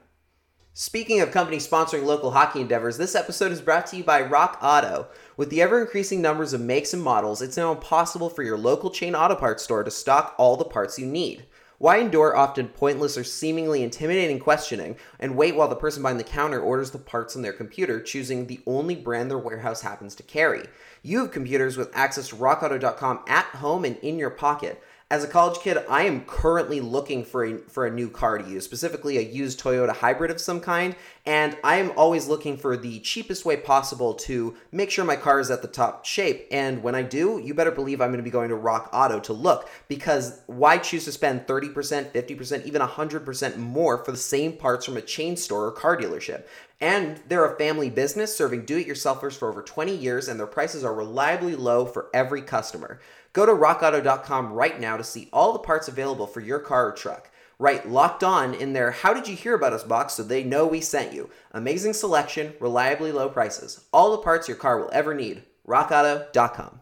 Speaking 0.73 1.21
of 1.21 1.33
companies 1.33 1.69
sponsoring 1.69 2.05
local 2.05 2.31
hockey 2.31 2.61
endeavors, 2.61 2.97
this 2.97 3.17
episode 3.17 3.51
is 3.51 3.61
brought 3.61 3.89
to 3.89 3.97
you 3.97 4.05
by 4.05 4.23
Rock 4.23 4.57
Auto. 4.63 5.09
With 5.37 5.51
the 5.51 5.61
ever 5.61 5.81
increasing 5.81 6.23
numbers 6.23 6.53
of 6.53 6.61
makes 6.61 6.95
and 6.95 7.03
models, 7.03 7.43
it's 7.43 7.57
now 7.57 7.73
impossible 7.73 8.31
for 8.31 8.45
your 8.45 8.57
local 8.57 8.89
chain 8.89 9.17
auto 9.17 9.35
parts 9.35 9.65
store 9.65 9.83
to 9.83 9.91
stock 9.91 10.35
all 10.39 10.57
the 10.57 10.65
parts 10.65 10.97
you 10.97 11.07
need. 11.07 11.45
Why 11.81 11.97
endure 11.97 12.37
often 12.37 12.69
pointless 12.69 13.17
or 13.17 13.25
seemingly 13.25 13.83
intimidating 13.83 14.39
questioning 14.39 14.97
and 15.19 15.35
wait 15.35 15.57
while 15.57 15.69
the 15.69 15.75
person 15.75 16.03
behind 16.03 16.21
the 16.21 16.25
counter 16.25 16.61
orders 16.61 16.91
the 16.91 16.99
parts 16.99 17.35
on 17.35 17.41
their 17.41 17.55
computer, 17.55 18.03
choosing 18.03 18.47
the 18.47 18.61
only 18.67 18.95
brand 18.95 19.31
their 19.31 19.39
warehouse 19.39 19.81
happens 19.81 20.15
to 20.17 20.23
carry? 20.23 20.67
You 21.03 21.21
have 21.21 21.31
computers 21.31 21.79
with 21.79 21.89
access 21.95 22.29
to 22.29 22.37
rockauto.com 22.37 23.21
at 23.27 23.47
home 23.47 23.87
and 23.87 23.97
in 24.01 24.19
your 24.19 24.29
pocket 24.29 24.83
as 25.11 25.25
a 25.25 25.29
college 25.29 25.59
kid, 25.59 25.77
I 25.89 26.05
am 26.05 26.25
currently 26.25 26.81
looking 26.81 27.25
for 27.25 27.45
a, 27.45 27.59
for 27.59 27.85
a 27.85 27.91
new 27.91 28.09
car 28.09 28.39
to 28.39 28.49
use, 28.49 28.65
specifically 28.65 29.19
a 29.19 29.23
used 29.23 29.61
Toyota 29.61 29.91
hybrid 29.91 30.31
of 30.31 30.41
some 30.41 30.61
kind, 30.61 30.95
and 31.27 31.59
I 31.65 31.77
am 31.77 31.91
always 31.97 32.29
looking 32.29 32.57
for 32.57 32.77
the 32.77 33.01
cheapest 33.01 33.45
way 33.45 33.57
possible 33.57 34.15
to 34.15 34.57
make 34.71 34.89
sure 34.89 35.05
my 35.05 35.17
car 35.17 35.41
is 35.41 35.51
at 35.51 35.63
the 35.63 35.69
top 35.69 36.05
shape. 36.05 36.47
And 36.53 36.85
when 36.85 36.95
I 36.95 37.03
do, 37.03 37.41
you 37.45 37.55
better 37.55 37.73
believe 37.73 38.01
I'm 38.01 38.11
going 38.11 38.19
to 38.19 38.23
be 38.23 38.31
going 38.31 38.51
to 38.51 38.55
Rock 38.55 38.89
Auto 38.93 39.19
to 39.21 39.33
look 39.33 39.69
because 39.89 40.43
why 40.47 40.79
choose 40.79 41.07
to 41.07 41.13
spend 41.13 41.45
30%, 41.45 42.13
50%, 42.13 42.65
even 42.65 42.81
100% 42.81 43.57
more 43.57 44.05
for 44.05 44.13
the 44.13 44.17
same 44.17 44.53
parts 44.53 44.87
from 44.87 44.97
a 44.97 45.03
chain 45.03 45.37
store 45.37 45.67
or 45.67 45.73
car 45.73 45.97
dealership? 45.97 46.45
And 46.81 47.21
they're 47.29 47.45
a 47.45 47.59
family 47.59 47.91
business 47.91 48.35
serving 48.35 48.65
do 48.65 48.79
it 48.79 48.87
yourselfers 48.87 49.37
for 49.37 49.51
over 49.51 49.61
20 49.61 49.95
years, 49.95 50.29
and 50.29 50.41
their 50.41 50.47
prices 50.47 50.83
are 50.83 50.95
reliably 50.95 51.55
low 51.55 51.85
for 51.85 52.09
every 52.15 52.41
customer. 52.41 53.01
Go 53.33 53.47
to 53.47 53.53
rockauto.com 53.53 54.53
right 54.53 54.81
now 54.81 54.97
to 54.97 55.05
see 55.05 55.29
all 55.33 55.53
the 55.53 55.59
parts 55.59 55.89
available 55.89 56.27
for 56.27 56.41
your 56.41 56.59
car 56.59 56.89
or 56.89 56.93
truck. 56.93 57.31
Write 57.59 57.89
locked 57.89 58.25
on 58.25 58.55
in 58.55 58.73
their 58.73 58.91
How 58.91 59.13
Did 59.13 59.29
You 59.29 59.37
Hear 59.37 59.55
About 59.55 59.75
Us 59.75 59.85
box 59.85 60.15
so 60.15 60.23
they 60.23 60.43
know 60.43 60.67
we 60.67 60.81
sent 60.81 61.13
you. 61.13 61.31
Amazing 61.53 61.93
selection, 61.93 62.55
reliably 62.59 63.13
low 63.13 63.29
prices. 63.29 63.85
All 63.93 64.13
the 64.13 64.19
parts 64.19 64.49
your 64.49 64.57
car 64.57 64.79
will 64.81 64.91
ever 64.93 65.15
need. 65.15 65.43
RockAuto.com. 65.69 66.81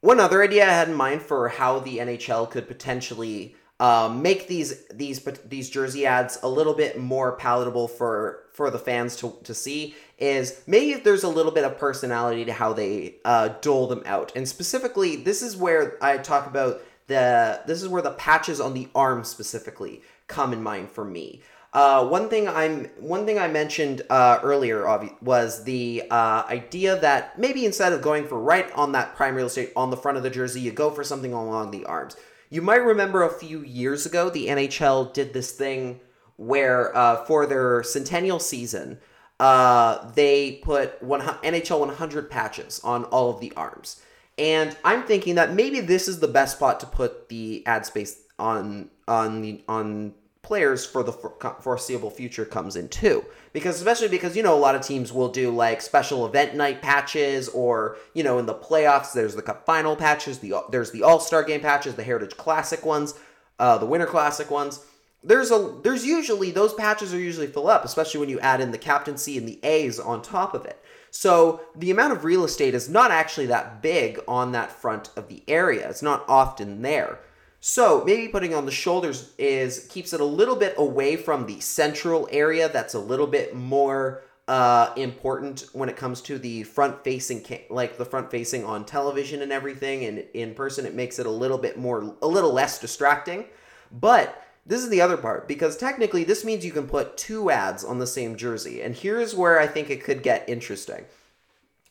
One 0.00 0.20
other 0.20 0.42
idea 0.42 0.66
I 0.66 0.72
had 0.72 0.88
in 0.88 0.94
mind 0.94 1.22
for 1.22 1.48
how 1.48 1.80
the 1.80 1.98
NHL 1.98 2.50
could 2.50 2.66
potentially 2.66 3.54
um, 3.80 4.20
make 4.20 4.46
these 4.46 4.86
these 4.88 5.26
these 5.48 5.70
jersey 5.70 6.06
ads 6.06 6.38
a 6.42 6.48
little 6.48 6.74
bit 6.74 6.98
more 6.98 7.32
palatable 7.32 7.88
for 7.88 8.44
for 8.52 8.70
the 8.70 8.78
fans 8.78 9.16
to, 9.16 9.34
to 9.42 9.54
see 9.54 9.94
is 10.18 10.62
maybe 10.66 10.92
if 10.92 11.02
there's 11.02 11.24
a 11.24 11.28
little 11.28 11.50
bit 11.50 11.64
of 11.64 11.78
personality 11.78 12.44
to 12.44 12.52
how 12.52 12.74
they 12.74 13.14
uh, 13.24 13.48
dole 13.62 13.88
them 13.88 14.02
out 14.04 14.30
and 14.36 14.46
specifically 14.46 15.16
this 15.16 15.42
is 15.42 15.56
where 15.56 15.96
i 16.02 16.18
talk 16.18 16.46
about 16.46 16.82
the 17.06 17.60
this 17.66 17.82
is 17.82 17.88
where 17.88 18.02
the 18.02 18.12
patches 18.12 18.60
on 18.60 18.74
the 18.74 18.86
arm 18.94 19.24
specifically 19.24 20.02
come 20.28 20.52
in 20.52 20.62
mind 20.62 20.90
for 20.90 21.04
me 21.04 21.40
uh, 21.72 22.04
one 22.04 22.28
thing 22.28 22.48
I'm 22.48 22.86
one 22.98 23.26
thing 23.26 23.38
I 23.38 23.46
mentioned 23.46 24.02
uh, 24.10 24.40
earlier 24.42 24.84
was 25.22 25.62
the 25.62 26.02
uh, 26.10 26.42
idea 26.48 26.98
that 26.98 27.38
maybe 27.38 27.64
instead 27.64 27.92
of 27.92 28.02
going 28.02 28.26
for 28.26 28.40
right 28.40 28.70
on 28.72 28.90
that 28.92 29.14
prime 29.14 29.36
real 29.36 29.46
estate 29.46 29.72
on 29.76 29.90
the 29.90 29.96
front 29.96 30.16
of 30.16 30.24
the 30.24 30.30
jersey, 30.30 30.60
you 30.60 30.72
go 30.72 30.90
for 30.90 31.04
something 31.04 31.32
along 31.32 31.70
the 31.70 31.84
arms. 31.84 32.16
You 32.50 32.62
might 32.62 32.84
remember 32.84 33.22
a 33.22 33.30
few 33.32 33.62
years 33.62 34.06
ago, 34.06 34.28
the 34.28 34.48
NHL 34.48 35.12
did 35.14 35.32
this 35.32 35.52
thing 35.52 36.00
where 36.36 36.94
uh, 36.96 37.24
for 37.24 37.46
their 37.46 37.82
centennial 37.84 38.40
season, 38.40 38.98
uh, 39.38 40.10
they 40.12 40.60
put 40.64 41.00
one, 41.02 41.20
NHL 41.20 41.80
100 41.80 42.28
patches 42.28 42.80
on 42.82 43.04
all 43.04 43.30
of 43.30 43.40
the 43.40 43.52
arms. 43.56 44.02
And 44.36 44.76
I'm 44.84 45.04
thinking 45.04 45.36
that 45.36 45.54
maybe 45.54 45.80
this 45.80 46.08
is 46.08 46.18
the 46.18 46.28
best 46.28 46.56
spot 46.56 46.80
to 46.80 46.86
put 46.86 47.28
the 47.28 47.64
ad 47.66 47.86
space 47.86 48.22
on 48.38 48.90
on 49.06 49.42
the 49.42 49.62
on 49.68 50.14
players 50.42 50.86
for 50.86 51.02
the 51.02 51.12
foreseeable 51.12 52.10
future 52.10 52.44
comes 52.44 52.74
in 52.74 52.88
too. 52.88 53.24
Because 53.52 53.76
especially 53.76 54.08
because 54.08 54.36
you 54.36 54.42
know 54.42 54.54
a 54.54 54.58
lot 54.58 54.74
of 54.74 54.82
teams 54.82 55.12
will 55.12 55.28
do 55.28 55.50
like 55.50 55.82
special 55.82 56.24
event 56.26 56.54
night 56.54 56.80
patches 56.82 57.48
or 57.48 57.96
you 58.14 58.22
know 58.22 58.38
in 58.38 58.46
the 58.46 58.54
playoffs 58.54 59.12
there's 59.12 59.34
the 59.34 59.42
cup 59.42 59.66
final 59.66 59.96
patches, 59.96 60.38
the 60.38 60.54
there's 60.70 60.92
the 60.92 61.02
All-Star 61.02 61.42
game 61.42 61.60
patches, 61.60 61.94
the 61.94 62.04
Heritage 62.04 62.36
Classic 62.36 62.84
ones, 62.84 63.14
uh, 63.58 63.78
the 63.78 63.86
Winter 63.86 64.06
Classic 64.06 64.50
ones. 64.50 64.84
There's 65.22 65.50
a 65.50 65.74
there's 65.82 66.06
usually 66.06 66.50
those 66.50 66.74
patches 66.74 67.12
are 67.12 67.18
usually 67.18 67.48
fill 67.48 67.68
up, 67.68 67.84
especially 67.84 68.20
when 68.20 68.30
you 68.30 68.40
add 68.40 68.60
in 68.60 68.70
the 68.70 68.78
captaincy 68.78 69.36
and 69.36 69.46
the 69.48 69.58
A's 69.64 69.98
on 69.98 70.22
top 70.22 70.54
of 70.54 70.64
it. 70.64 70.82
So 71.10 71.60
the 71.74 71.90
amount 71.90 72.12
of 72.12 72.24
real 72.24 72.44
estate 72.44 72.74
is 72.74 72.88
not 72.88 73.10
actually 73.10 73.46
that 73.46 73.82
big 73.82 74.20
on 74.28 74.52
that 74.52 74.70
front 74.70 75.10
of 75.16 75.28
the 75.28 75.42
area. 75.48 75.88
It's 75.88 76.02
not 76.02 76.24
often 76.28 76.82
there. 76.82 77.18
So 77.60 78.02
maybe 78.06 78.28
putting 78.28 78.54
on 78.54 78.64
the 78.64 78.72
shoulders 78.72 79.34
is 79.36 79.86
keeps 79.90 80.14
it 80.14 80.20
a 80.20 80.24
little 80.24 80.56
bit 80.56 80.74
away 80.78 81.16
from 81.16 81.46
the 81.46 81.60
central 81.60 82.26
area. 82.32 82.70
That's 82.70 82.94
a 82.94 82.98
little 82.98 83.26
bit 83.26 83.54
more 83.54 84.22
uh, 84.48 84.92
important 84.96 85.66
when 85.74 85.88
it 85.88 85.96
comes 85.96 86.22
to 86.22 86.38
the 86.38 86.62
front 86.64 87.04
facing, 87.04 87.46
like 87.68 87.98
the 87.98 88.04
front 88.04 88.30
facing 88.30 88.64
on 88.64 88.84
television 88.86 89.42
and 89.42 89.52
everything, 89.52 90.06
and 90.06 90.24
in 90.34 90.54
person 90.54 90.86
it 90.86 90.94
makes 90.94 91.18
it 91.18 91.26
a 91.26 91.30
little 91.30 91.58
bit 91.58 91.78
more, 91.78 92.16
a 92.22 92.26
little 92.26 92.52
less 92.52 92.80
distracting. 92.80 93.44
But 93.92 94.42
this 94.64 94.82
is 94.82 94.88
the 94.88 95.02
other 95.02 95.16
part 95.16 95.46
because 95.46 95.76
technically 95.76 96.24
this 96.24 96.44
means 96.44 96.64
you 96.64 96.72
can 96.72 96.88
put 96.88 97.16
two 97.16 97.50
ads 97.50 97.84
on 97.84 97.98
the 97.98 98.06
same 98.06 98.36
jersey, 98.36 98.80
and 98.80 98.94
here's 98.94 99.34
where 99.34 99.60
I 99.60 99.66
think 99.66 99.90
it 99.90 100.02
could 100.02 100.22
get 100.22 100.48
interesting. 100.48 101.04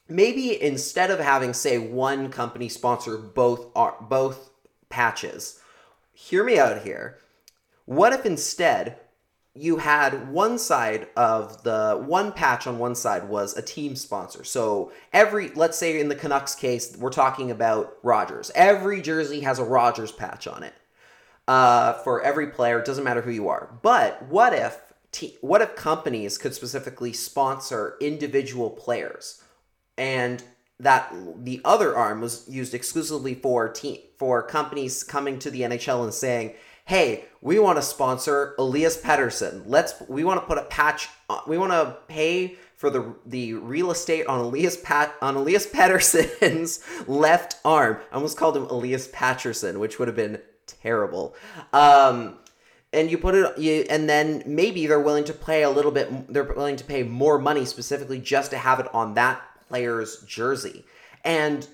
Maybe 0.08 0.60
instead 0.60 1.12
of 1.12 1.20
having 1.20 1.54
say 1.54 1.78
one 1.78 2.32
company 2.32 2.68
sponsor 2.70 3.18
both 3.18 3.68
are 3.76 3.96
both 4.02 4.50
patches, 4.90 5.59
hear 6.20 6.44
me 6.44 6.60
out 6.60 6.84
here. 6.84 7.18
What 7.86 8.14
if 8.14 8.26
instead 8.26 8.98
you 9.56 9.78
had 9.78 10.32
one 10.32 10.60
side 10.60 11.08
of 11.16 11.64
the 11.64 12.02
one 12.06 12.32
patch 12.32 12.68
on 12.68 12.78
one 12.78 12.96
side 12.96 13.28
was 13.28 13.58
a 13.58 13.62
team 13.62 13.96
sponsor. 13.96 14.44
So 14.44 14.92
every 15.12 15.50
let's 15.50 15.78
say 15.78 16.00
in 16.00 16.08
the 16.08 16.16
Canucks 16.16 16.56
case, 16.56 16.96
we're 16.98 17.10
talking 17.10 17.52
about 17.52 17.98
Rogers. 18.04 18.52
Every 18.54 19.02
jersey 19.02 19.42
has 19.42 19.60
a 19.60 19.64
Rogers 19.64 20.12
patch 20.12 20.48
on 20.48 20.64
it. 20.64 20.74
Uh, 21.48 21.94
for 22.04 22.22
every 22.22 22.48
player, 22.48 22.80
it 22.80 22.86
doesn't 22.86 23.04
matter 23.04 23.22
who 23.22 23.32
you 23.32 23.50
are. 23.50 23.78
But 23.82 24.22
what 24.24 24.54
if 24.54 24.80
what 25.42 25.62
if 25.62 25.76
companies 25.76 26.38
could 26.38 26.54
specifically 26.54 27.12
sponsor 27.12 27.98
individual 28.00 28.70
players 28.70 29.44
and 29.98 30.44
that 30.80 31.14
the 31.44 31.62
other 31.66 31.96
arm 31.96 32.22
was 32.22 32.46
used 32.48 32.74
exclusively 32.74 33.36
for 33.36 33.70
team 33.70 34.00
for 34.18 34.44
companies 34.44 35.04
coming 35.04 35.40
to 35.40 35.52
the 35.52 35.62
NHL 35.62 36.04
and 36.04 36.14
saying, 36.14 36.54
"Hey, 36.86 37.26
we 37.42 37.60
want 37.60 37.78
to 37.78 37.82
sponsor 37.82 38.56
Elias 38.58 38.98
Pettersson. 38.98 39.64
Let's 39.66 39.94
we 40.08 40.24
want 40.24 40.42
to 40.42 40.48
put 40.48 40.58
a 40.58 40.64
patch. 40.64 41.10
We 41.48 41.58
want 41.58 41.72
to 41.72 41.98
pay 42.08 42.58
for 42.76 42.90
the 42.90 43.14
the 43.26 43.54
real 43.56 43.92
estate 43.92 44.26
on 44.28 44.40
Elias 44.40 44.78
Pat 44.78 45.14
on 45.22 45.36
Elias 45.36 45.68
Pettersson's 45.74 46.80
left 47.08 47.58
arm. 47.66 47.98
I 48.12 48.16
almost 48.16 48.38
called 48.38 48.56
him 48.56 48.66
Elias 48.68 49.10
Patterson, 49.12 49.80
which 49.80 50.00
would 50.00 50.08
have 50.08 50.16
been 50.16 50.42
terrible. 50.66 51.36
Um, 51.74 52.38
and 52.94 53.12
you 53.12 53.18
put 53.18 53.36
it 53.36 53.58
you, 53.58 53.86
and 53.90 54.10
then 54.10 54.44
maybe 54.46 54.88
they're 54.88 55.00
willing 55.00 55.26
to 55.26 55.34
pay 55.34 55.64
a 55.64 55.70
little 55.70 55.92
bit 55.92 56.34
they're 56.34 56.44
willing 56.44 56.78
to 56.78 56.84
pay 56.84 57.04
more 57.04 57.38
money 57.38 57.66
specifically 57.66 58.20
just 58.20 58.52
to 58.52 58.58
have 58.58 58.80
it 58.80 58.88
on 58.94 59.14
that 59.16 59.42
player's 59.70 60.22
jersey. 60.24 60.84
And 61.24 61.68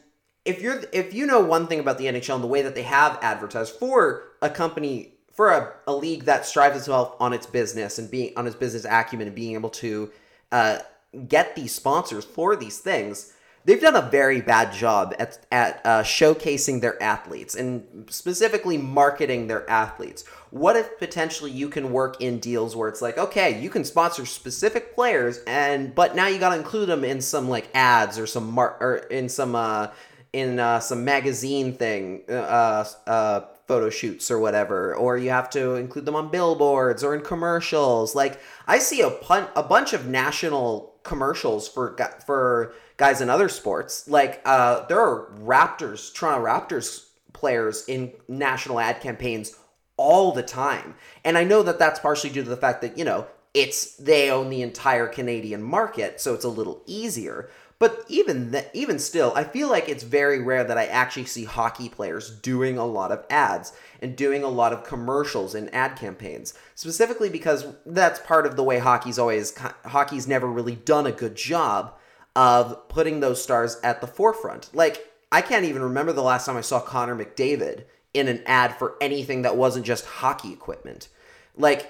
if 0.46 0.62
you're 0.62 0.84
if 0.94 1.14
you 1.14 1.26
know 1.26 1.40
one 1.40 1.68
thing 1.68 1.80
about 1.80 1.98
the 1.98 2.06
NHL 2.06 2.36
and 2.36 2.44
the 2.44 2.48
way 2.48 2.62
that 2.62 2.76
they 2.76 2.84
have 2.84 3.18
advertised 3.22 3.74
for 3.76 4.24
a 4.42 4.50
company 4.50 5.14
for 5.32 5.52
a, 5.52 5.74
a 5.88 5.94
league 5.94 6.26
that 6.26 6.46
strives 6.46 6.78
itself 6.78 7.16
on 7.20 7.34
its 7.34 7.46
business 7.46 7.98
and 8.00 8.10
being 8.10 8.32
on 8.38 8.48
its 8.48 8.56
business 8.56 8.86
acumen 8.86 9.28
and 9.28 9.36
being 9.36 9.56
able 9.56 9.70
to 9.70 10.12
uh, 10.52 10.80
get 11.28 11.56
these 11.56 11.74
sponsors 11.74 12.24
for 12.24 12.56
these 12.56 12.80
things 12.80 13.34
they've 13.66 13.82
done 13.82 13.96
a 13.96 14.02
very 14.02 14.42
bad 14.42 14.72
job 14.72 15.14
at, 15.20 15.46
at 15.52 15.82
uh, 15.84 16.04
showcasing 16.04 16.82
their 16.82 17.02
athletes 17.02 17.56
and 17.56 18.08
specifically 18.10 18.78
marketing 18.78 19.48
their 19.48 19.70
athletes. 19.70 20.24
What 20.52 20.76
if 20.78 20.98
potentially 21.00 21.52
you 21.52 21.68
can 21.68 21.92
work 21.92 22.22
in 22.22 22.40
deals 22.40 22.76
where 22.76 22.88
it's 22.88 23.02
like, 23.02 23.18
okay, 23.18 23.60
you 23.60 23.70
can 23.70 23.84
sponsor 23.84 24.26
specific 24.26 24.96
players, 24.96 25.40
and 25.48 25.94
but 25.94 26.16
now 26.16 26.28
you 26.28 26.40
got 26.40 26.52
to 26.52 26.56
include 26.56 26.88
them 26.88 27.04
in 27.04 27.20
some 27.20 27.50
like 27.50 27.68
ads 27.74 28.18
or 28.18 28.28
some 28.28 28.52
mar- 28.52 28.78
or 28.80 28.96
in 28.96 29.28
some 29.28 29.56
uh, 29.56 29.88
in 30.32 30.60
uh, 30.60 30.80
some 30.80 31.04
magazine 31.04 31.74
thing, 31.74 32.24
uh, 32.30 32.86
uh, 33.08 33.42
photo 33.68 33.90
shoots 33.90 34.30
or 34.30 34.40
whatever, 34.40 34.96
or 34.96 35.18
you 35.18 35.30
have 35.30 35.50
to 35.50 35.76
include 35.76 36.06
them 36.06 36.16
on 36.16 36.30
billboards 36.30 37.04
or 37.04 37.16
in 37.16 37.22
commercials. 37.22 38.16
Like 38.16 38.40
I 38.68 38.78
see 38.80 39.02
a 39.02 39.10
pun- 39.10 39.50
a 39.56 39.64
bunch 39.64 39.92
of 39.94 40.08
national 40.08 40.94
commercials 41.04 41.68
for 41.68 41.98
for 42.26 42.74
guys 42.98 43.22
in 43.22 43.30
other 43.30 43.50
sports. 43.50 44.08
Like 44.08 44.42
uh, 44.46 44.86
there 44.88 45.00
are 45.00 45.32
Raptors, 45.40 46.14
Toronto 46.14 46.46
Raptors 46.46 47.06
players 47.34 47.84
in 47.88 48.14
national 48.28 48.80
ad 48.80 49.02
campaigns 49.02 49.56
all 49.98 50.32
the 50.32 50.44
time, 50.44 50.96
and 51.24 51.38
I 51.38 51.44
know 51.44 51.64
that 51.64 51.80
that's 51.80 52.00
partially 52.00 52.30
due 52.30 52.44
to 52.44 52.50
the 52.50 52.58
fact 52.58 52.82
that 52.82 52.98
you 52.98 53.06
know 53.06 53.28
it's 53.54 53.96
they 53.96 54.30
own 54.30 54.50
the 54.50 54.62
entire 54.62 55.08
Canadian 55.08 55.64
market, 55.64 56.20
so 56.20 56.34
it's 56.34 56.46
a 56.46 56.50
little 56.50 56.84
easier. 56.86 57.50
But 57.78 58.06
even 58.08 58.52
th- 58.52 58.68
even 58.74 59.00
still, 59.00 59.34
I 59.36 59.44
feel 59.44 59.70
like 59.70 59.90
it's 59.90 60.04
very 60.04 60.42
rare 60.42 60.64
that 60.64 60.78
I 60.78 60.86
actually 60.86 61.26
see 61.26 61.44
hockey 61.44 61.90
players 61.90 62.30
doing 62.30 62.78
a 62.78 62.86
lot 62.86 63.12
of 63.12 63.26
ads 63.30 63.74
and 64.02 64.16
doing 64.16 64.44
a 64.44 64.50
lot 64.50 64.72
of 64.72 64.86
commercials 64.86 65.56
and 65.56 65.74
ad 65.74 65.98
campaigns. 65.98 66.54
Specifically 66.76 67.30
because 67.30 67.66
that's 67.86 68.20
part 68.20 68.46
of 68.46 68.56
the 68.56 68.64
way 68.64 68.80
hockey's 68.80 69.20
always 69.20 69.58
hockey's 69.86 70.28
never 70.28 70.48
really 70.48 70.76
done 70.76 71.06
a 71.06 71.12
good 71.12 71.36
job 71.36 71.94
of 72.36 72.88
putting 72.90 73.20
those 73.20 73.42
stars 73.42 73.78
at 73.84 74.02
the 74.02 74.08
forefront. 74.08 74.70
Like 74.74 75.12
I 75.32 75.42
can't 75.42 75.66
even 75.66 75.82
remember 75.82 76.14
the 76.14 76.22
last 76.22 76.46
time 76.46 76.58
I 76.58 76.62
saw 76.62 76.80
Connor 76.80 77.16
McDavid 77.16 77.86
in 78.14 78.28
an 78.28 78.42
ad 78.46 78.78
for 78.78 78.96
anything 79.02 79.42
that 79.42 79.58
wasn't 79.58 79.86
just 79.86 80.06
hockey 80.06 80.54
equipment. 80.54 81.10
Like 81.58 81.90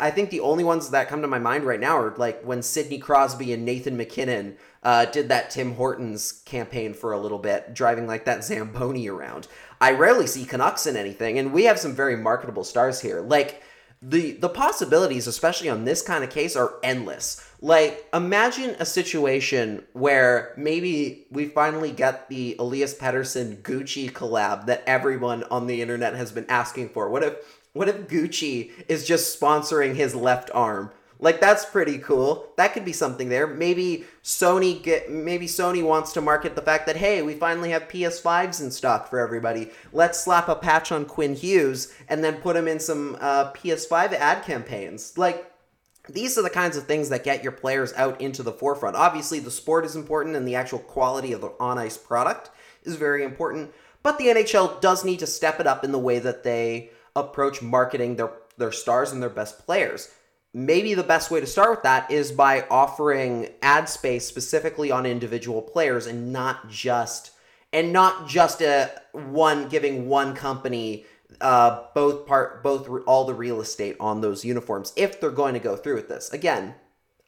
I 0.00 0.10
think 0.10 0.30
the 0.30 0.40
only 0.40 0.64
ones 0.64 0.90
that 0.90 1.08
come 1.08 1.22
to 1.22 1.28
my 1.28 1.38
mind 1.38 1.64
right 1.64 1.80
now 1.80 1.98
are 1.98 2.14
like 2.16 2.42
when 2.42 2.62
Sidney 2.62 2.98
Crosby 2.98 3.52
and 3.52 3.64
Nathan 3.64 3.96
MacKinnon 3.96 4.56
uh, 4.82 5.04
did 5.06 5.28
that 5.28 5.50
Tim 5.50 5.74
Hortons 5.74 6.42
campaign 6.44 6.94
for 6.94 7.12
a 7.12 7.18
little 7.18 7.38
bit, 7.38 7.74
driving 7.74 8.06
like 8.06 8.24
that 8.24 8.44
Zamboni 8.44 9.08
around. 9.08 9.48
I 9.80 9.92
rarely 9.92 10.26
see 10.26 10.44
Canucks 10.44 10.86
in 10.86 10.96
anything, 10.96 11.38
and 11.38 11.52
we 11.52 11.64
have 11.64 11.78
some 11.78 11.94
very 11.94 12.16
marketable 12.16 12.64
stars 12.64 13.00
here. 13.00 13.20
Like 13.20 13.62
the 14.00 14.32
the 14.32 14.48
possibilities, 14.48 15.26
especially 15.26 15.68
on 15.68 15.84
this 15.84 16.00
kind 16.02 16.24
of 16.24 16.30
case, 16.30 16.56
are 16.56 16.74
endless. 16.82 17.45
Like 17.60 18.06
imagine 18.12 18.76
a 18.78 18.84
situation 18.84 19.84
where 19.92 20.52
maybe 20.56 21.26
we 21.30 21.46
finally 21.46 21.90
get 21.90 22.28
the 22.28 22.56
Elias 22.58 22.94
Pettersson 22.94 23.62
Gucci 23.62 24.10
collab 24.10 24.66
that 24.66 24.84
everyone 24.86 25.44
on 25.44 25.66
the 25.66 25.80
internet 25.80 26.14
has 26.14 26.32
been 26.32 26.46
asking 26.48 26.90
for. 26.90 27.08
What 27.08 27.22
if 27.22 27.36
what 27.72 27.88
if 27.88 28.08
Gucci 28.08 28.70
is 28.88 29.06
just 29.06 29.38
sponsoring 29.38 29.94
his 29.94 30.14
left 30.14 30.50
arm? 30.54 30.90
Like 31.18 31.40
that's 31.40 31.64
pretty 31.64 31.98
cool. 31.98 32.52
That 32.56 32.74
could 32.74 32.84
be 32.84 32.92
something 32.92 33.30
there. 33.30 33.46
Maybe 33.46 34.04
Sony 34.22 34.82
get 34.82 35.10
maybe 35.10 35.46
Sony 35.46 35.82
wants 35.82 36.12
to 36.12 36.20
market 36.20 36.54
the 36.54 36.62
fact 36.62 36.86
that 36.86 36.96
hey, 36.96 37.22
we 37.22 37.34
finally 37.34 37.70
have 37.70 37.88
PS5s 37.88 38.60
in 38.60 38.70
stock 38.70 39.08
for 39.08 39.18
everybody. 39.18 39.70
Let's 39.92 40.22
slap 40.22 40.48
a 40.48 40.54
patch 40.54 40.92
on 40.92 41.06
Quinn 41.06 41.34
Hughes 41.34 41.92
and 42.08 42.22
then 42.22 42.36
put 42.36 42.56
him 42.56 42.68
in 42.68 42.80
some 42.80 43.16
uh, 43.20 43.52
PS5 43.52 44.12
ad 44.12 44.44
campaigns. 44.44 45.16
Like 45.16 45.50
these 46.08 46.38
are 46.38 46.42
the 46.42 46.50
kinds 46.50 46.76
of 46.76 46.86
things 46.86 47.08
that 47.08 47.24
get 47.24 47.42
your 47.42 47.52
players 47.52 47.92
out 47.94 48.20
into 48.20 48.42
the 48.42 48.52
forefront. 48.52 48.96
Obviously, 48.96 49.38
the 49.38 49.50
sport 49.50 49.84
is 49.84 49.96
important 49.96 50.36
and 50.36 50.46
the 50.46 50.54
actual 50.54 50.78
quality 50.78 51.32
of 51.32 51.40
the 51.40 51.52
on 51.58 51.78
ice 51.78 51.96
product 51.96 52.50
is 52.84 52.96
very 52.96 53.24
important, 53.24 53.72
but 54.02 54.18
the 54.18 54.26
NHL 54.26 54.80
does 54.80 55.04
need 55.04 55.18
to 55.18 55.26
step 55.26 55.60
it 55.60 55.66
up 55.66 55.84
in 55.84 55.92
the 55.92 55.98
way 55.98 56.18
that 56.18 56.44
they 56.44 56.90
approach 57.14 57.62
marketing 57.62 58.16
their 58.16 58.32
their 58.58 58.72
stars 58.72 59.12
and 59.12 59.22
their 59.22 59.30
best 59.30 59.58
players 59.66 60.10
maybe 60.56 60.94
the 60.94 61.02
best 61.02 61.30
way 61.30 61.38
to 61.38 61.46
start 61.46 61.70
with 61.70 61.82
that 61.82 62.10
is 62.10 62.32
by 62.32 62.62
offering 62.70 63.46
ad 63.60 63.90
space 63.90 64.26
specifically 64.26 64.90
on 64.90 65.04
individual 65.04 65.60
players 65.60 66.06
and 66.06 66.32
not 66.32 66.70
just 66.70 67.32
and 67.74 67.92
not 67.92 68.26
just 68.26 68.62
a 68.62 68.90
one 69.12 69.68
giving 69.68 70.08
one 70.08 70.34
company 70.34 71.04
uh, 71.40 71.84
both 71.94 72.26
part 72.26 72.62
both 72.62 72.88
all 73.06 73.24
the 73.24 73.34
real 73.34 73.60
estate 73.60 73.96
on 74.00 74.20
those 74.20 74.44
uniforms 74.44 74.92
if 74.96 75.20
they're 75.20 75.30
going 75.30 75.54
to 75.54 75.60
go 75.60 75.76
through 75.76 75.94
with 75.94 76.08
this 76.08 76.32
again 76.32 76.74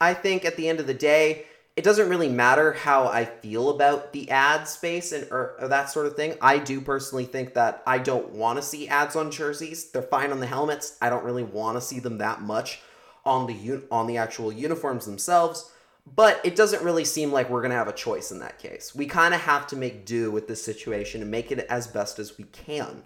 i 0.00 0.14
think 0.14 0.44
at 0.44 0.56
the 0.56 0.68
end 0.68 0.80
of 0.80 0.86
the 0.86 0.94
day 0.94 1.44
it 1.76 1.84
doesn't 1.84 2.08
really 2.08 2.28
matter 2.28 2.72
how 2.72 3.06
i 3.08 3.24
feel 3.24 3.70
about 3.70 4.12
the 4.12 4.30
ad 4.30 4.68
space 4.68 5.12
and 5.12 5.26
or, 5.30 5.56
or 5.60 5.68
that 5.68 5.90
sort 5.90 6.06
of 6.06 6.14
thing 6.14 6.34
i 6.40 6.58
do 6.58 6.80
personally 6.80 7.24
think 7.24 7.54
that 7.54 7.82
i 7.86 7.98
don't 7.98 8.30
want 8.30 8.56
to 8.56 8.62
see 8.62 8.88
ads 8.88 9.16
on 9.16 9.30
jerseys 9.30 9.90
they're 9.90 10.00
fine 10.00 10.30
on 10.30 10.40
the 10.40 10.46
helmets 10.46 10.96
i 11.02 11.10
don't 11.10 11.24
really 11.24 11.42
want 11.42 11.76
to 11.76 11.80
see 11.80 11.98
them 11.98 12.18
that 12.18 12.40
much 12.40 12.80
on 13.28 13.46
the 13.46 13.54
un- 13.54 13.84
on 13.90 14.06
the 14.06 14.16
actual 14.16 14.50
uniforms 14.50 15.04
themselves, 15.04 15.70
but 16.06 16.40
it 16.42 16.56
doesn't 16.56 16.82
really 16.82 17.04
seem 17.04 17.30
like 17.30 17.50
we're 17.50 17.60
going 17.60 17.70
to 17.70 17.76
have 17.76 17.88
a 17.88 17.92
choice 17.92 18.32
in 18.32 18.40
that 18.40 18.58
case. 18.58 18.94
We 18.94 19.06
kind 19.06 19.34
of 19.34 19.42
have 19.42 19.66
to 19.68 19.76
make 19.76 20.06
do 20.06 20.30
with 20.30 20.48
this 20.48 20.64
situation 20.64 21.22
and 21.22 21.30
make 21.30 21.52
it 21.52 21.58
as 21.68 21.86
best 21.86 22.18
as 22.18 22.38
we 22.38 22.44
can. 22.44 23.04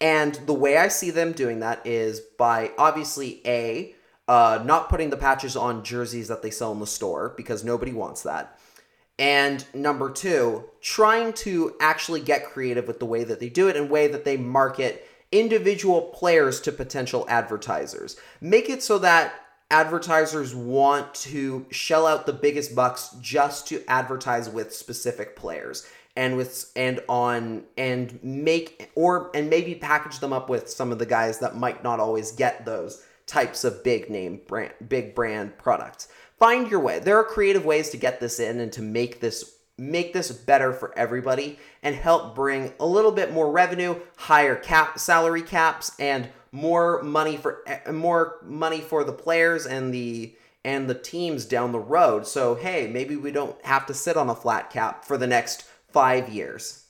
And 0.00 0.34
the 0.46 0.54
way 0.54 0.78
I 0.78 0.88
see 0.88 1.10
them 1.10 1.32
doing 1.32 1.60
that 1.60 1.86
is 1.86 2.20
by 2.20 2.72
obviously 2.78 3.42
a 3.46 3.94
uh, 4.26 4.62
not 4.64 4.88
putting 4.88 5.10
the 5.10 5.16
patches 5.16 5.56
on 5.56 5.82
jerseys 5.82 6.28
that 6.28 6.40
they 6.40 6.50
sell 6.50 6.72
in 6.72 6.78
the 6.78 6.86
store 6.86 7.34
because 7.36 7.64
nobody 7.64 7.92
wants 7.92 8.22
that. 8.22 8.58
And 9.18 9.66
number 9.74 10.08
two, 10.10 10.64
trying 10.80 11.32
to 11.34 11.74
actually 11.80 12.20
get 12.20 12.46
creative 12.46 12.86
with 12.86 13.00
the 13.00 13.06
way 13.06 13.24
that 13.24 13.40
they 13.40 13.48
do 13.48 13.68
it 13.68 13.76
and 13.76 13.90
way 13.90 14.06
that 14.06 14.24
they 14.24 14.36
market 14.36 15.06
individual 15.32 16.00
players 16.00 16.60
to 16.62 16.72
potential 16.72 17.26
advertisers. 17.28 18.16
Make 18.40 18.70
it 18.70 18.82
so 18.82 18.98
that 19.00 19.34
advertisers 19.70 20.54
want 20.54 21.12
to 21.14 21.66
shell 21.70 22.06
out 22.06 22.26
the 22.26 22.32
biggest 22.32 22.74
bucks 22.74 23.16
just 23.20 23.68
to 23.68 23.84
advertise 23.88 24.48
with 24.48 24.74
specific 24.74 25.36
players 25.36 25.86
and 26.16 26.36
with 26.36 26.70
and 26.76 27.00
on 27.08 27.64
and 27.76 28.18
make 28.22 28.90
or 28.94 29.30
and 29.34 29.48
maybe 29.48 29.74
package 29.74 30.18
them 30.18 30.32
up 30.32 30.48
with 30.48 30.68
some 30.68 30.92
of 30.92 30.98
the 30.98 31.06
guys 31.06 31.38
that 31.38 31.56
might 31.56 31.82
not 31.82 32.00
always 32.00 32.32
get 32.32 32.64
those 32.64 33.04
types 33.26 33.64
of 33.64 33.84
big 33.84 34.10
name 34.10 34.40
brand 34.46 34.72
big 34.88 35.14
brand 35.14 35.56
products 35.58 36.08
find 36.38 36.70
your 36.70 36.80
way 36.80 36.98
there 36.98 37.16
are 37.16 37.24
creative 37.24 37.64
ways 37.64 37.90
to 37.90 37.96
get 37.96 38.20
this 38.20 38.40
in 38.40 38.60
and 38.60 38.72
to 38.72 38.82
make 38.82 39.20
this 39.20 39.56
make 39.78 40.12
this 40.12 40.30
better 40.30 40.72
for 40.72 40.96
everybody 40.98 41.58
and 41.82 41.94
help 41.94 42.34
bring 42.34 42.72
a 42.80 42.86
little 42.86 43.12
bit 43.12 43.32
more 43.32 43.50
revenue 43.50 43.94
higher 44.16 44.56
cap 44.56 44.98
salary 44.98 45.42
caps 45.42 45.92
and 45.98 46.28
more 46.52 47.02
money 47.02 47.36
for 47.36 47.62
eh, 47.66 47.90
more 47.90 48.38
money 48.44 48.80
for 48.80 49.04
the 49.04 49.12
players 49.12 49.66
and 49.66 49.94
the 49.94 50.34
and 50.64 50.90
the 50.90 50.94
teams 50.94 51.46
down 51.46 51.72
the 51.72 51.78
road. 51.78 52.26
So 52.26 52.54
hey, 52.54 52.88
maybe 52.92 53.16
we 53.16 53.30
don't 53.30 53.62
have 53.64 53.86
to 53.86 53.94
sit 53.94 54.16
on 54.16 54.28
a 54.28 54.34
flat 54.34 54.70
cap 54.70 55.04
for 55.04 55.16
the 55.16 55.26
next 55.26 55.64
5 55.92 56.28
years. 56.28 56.84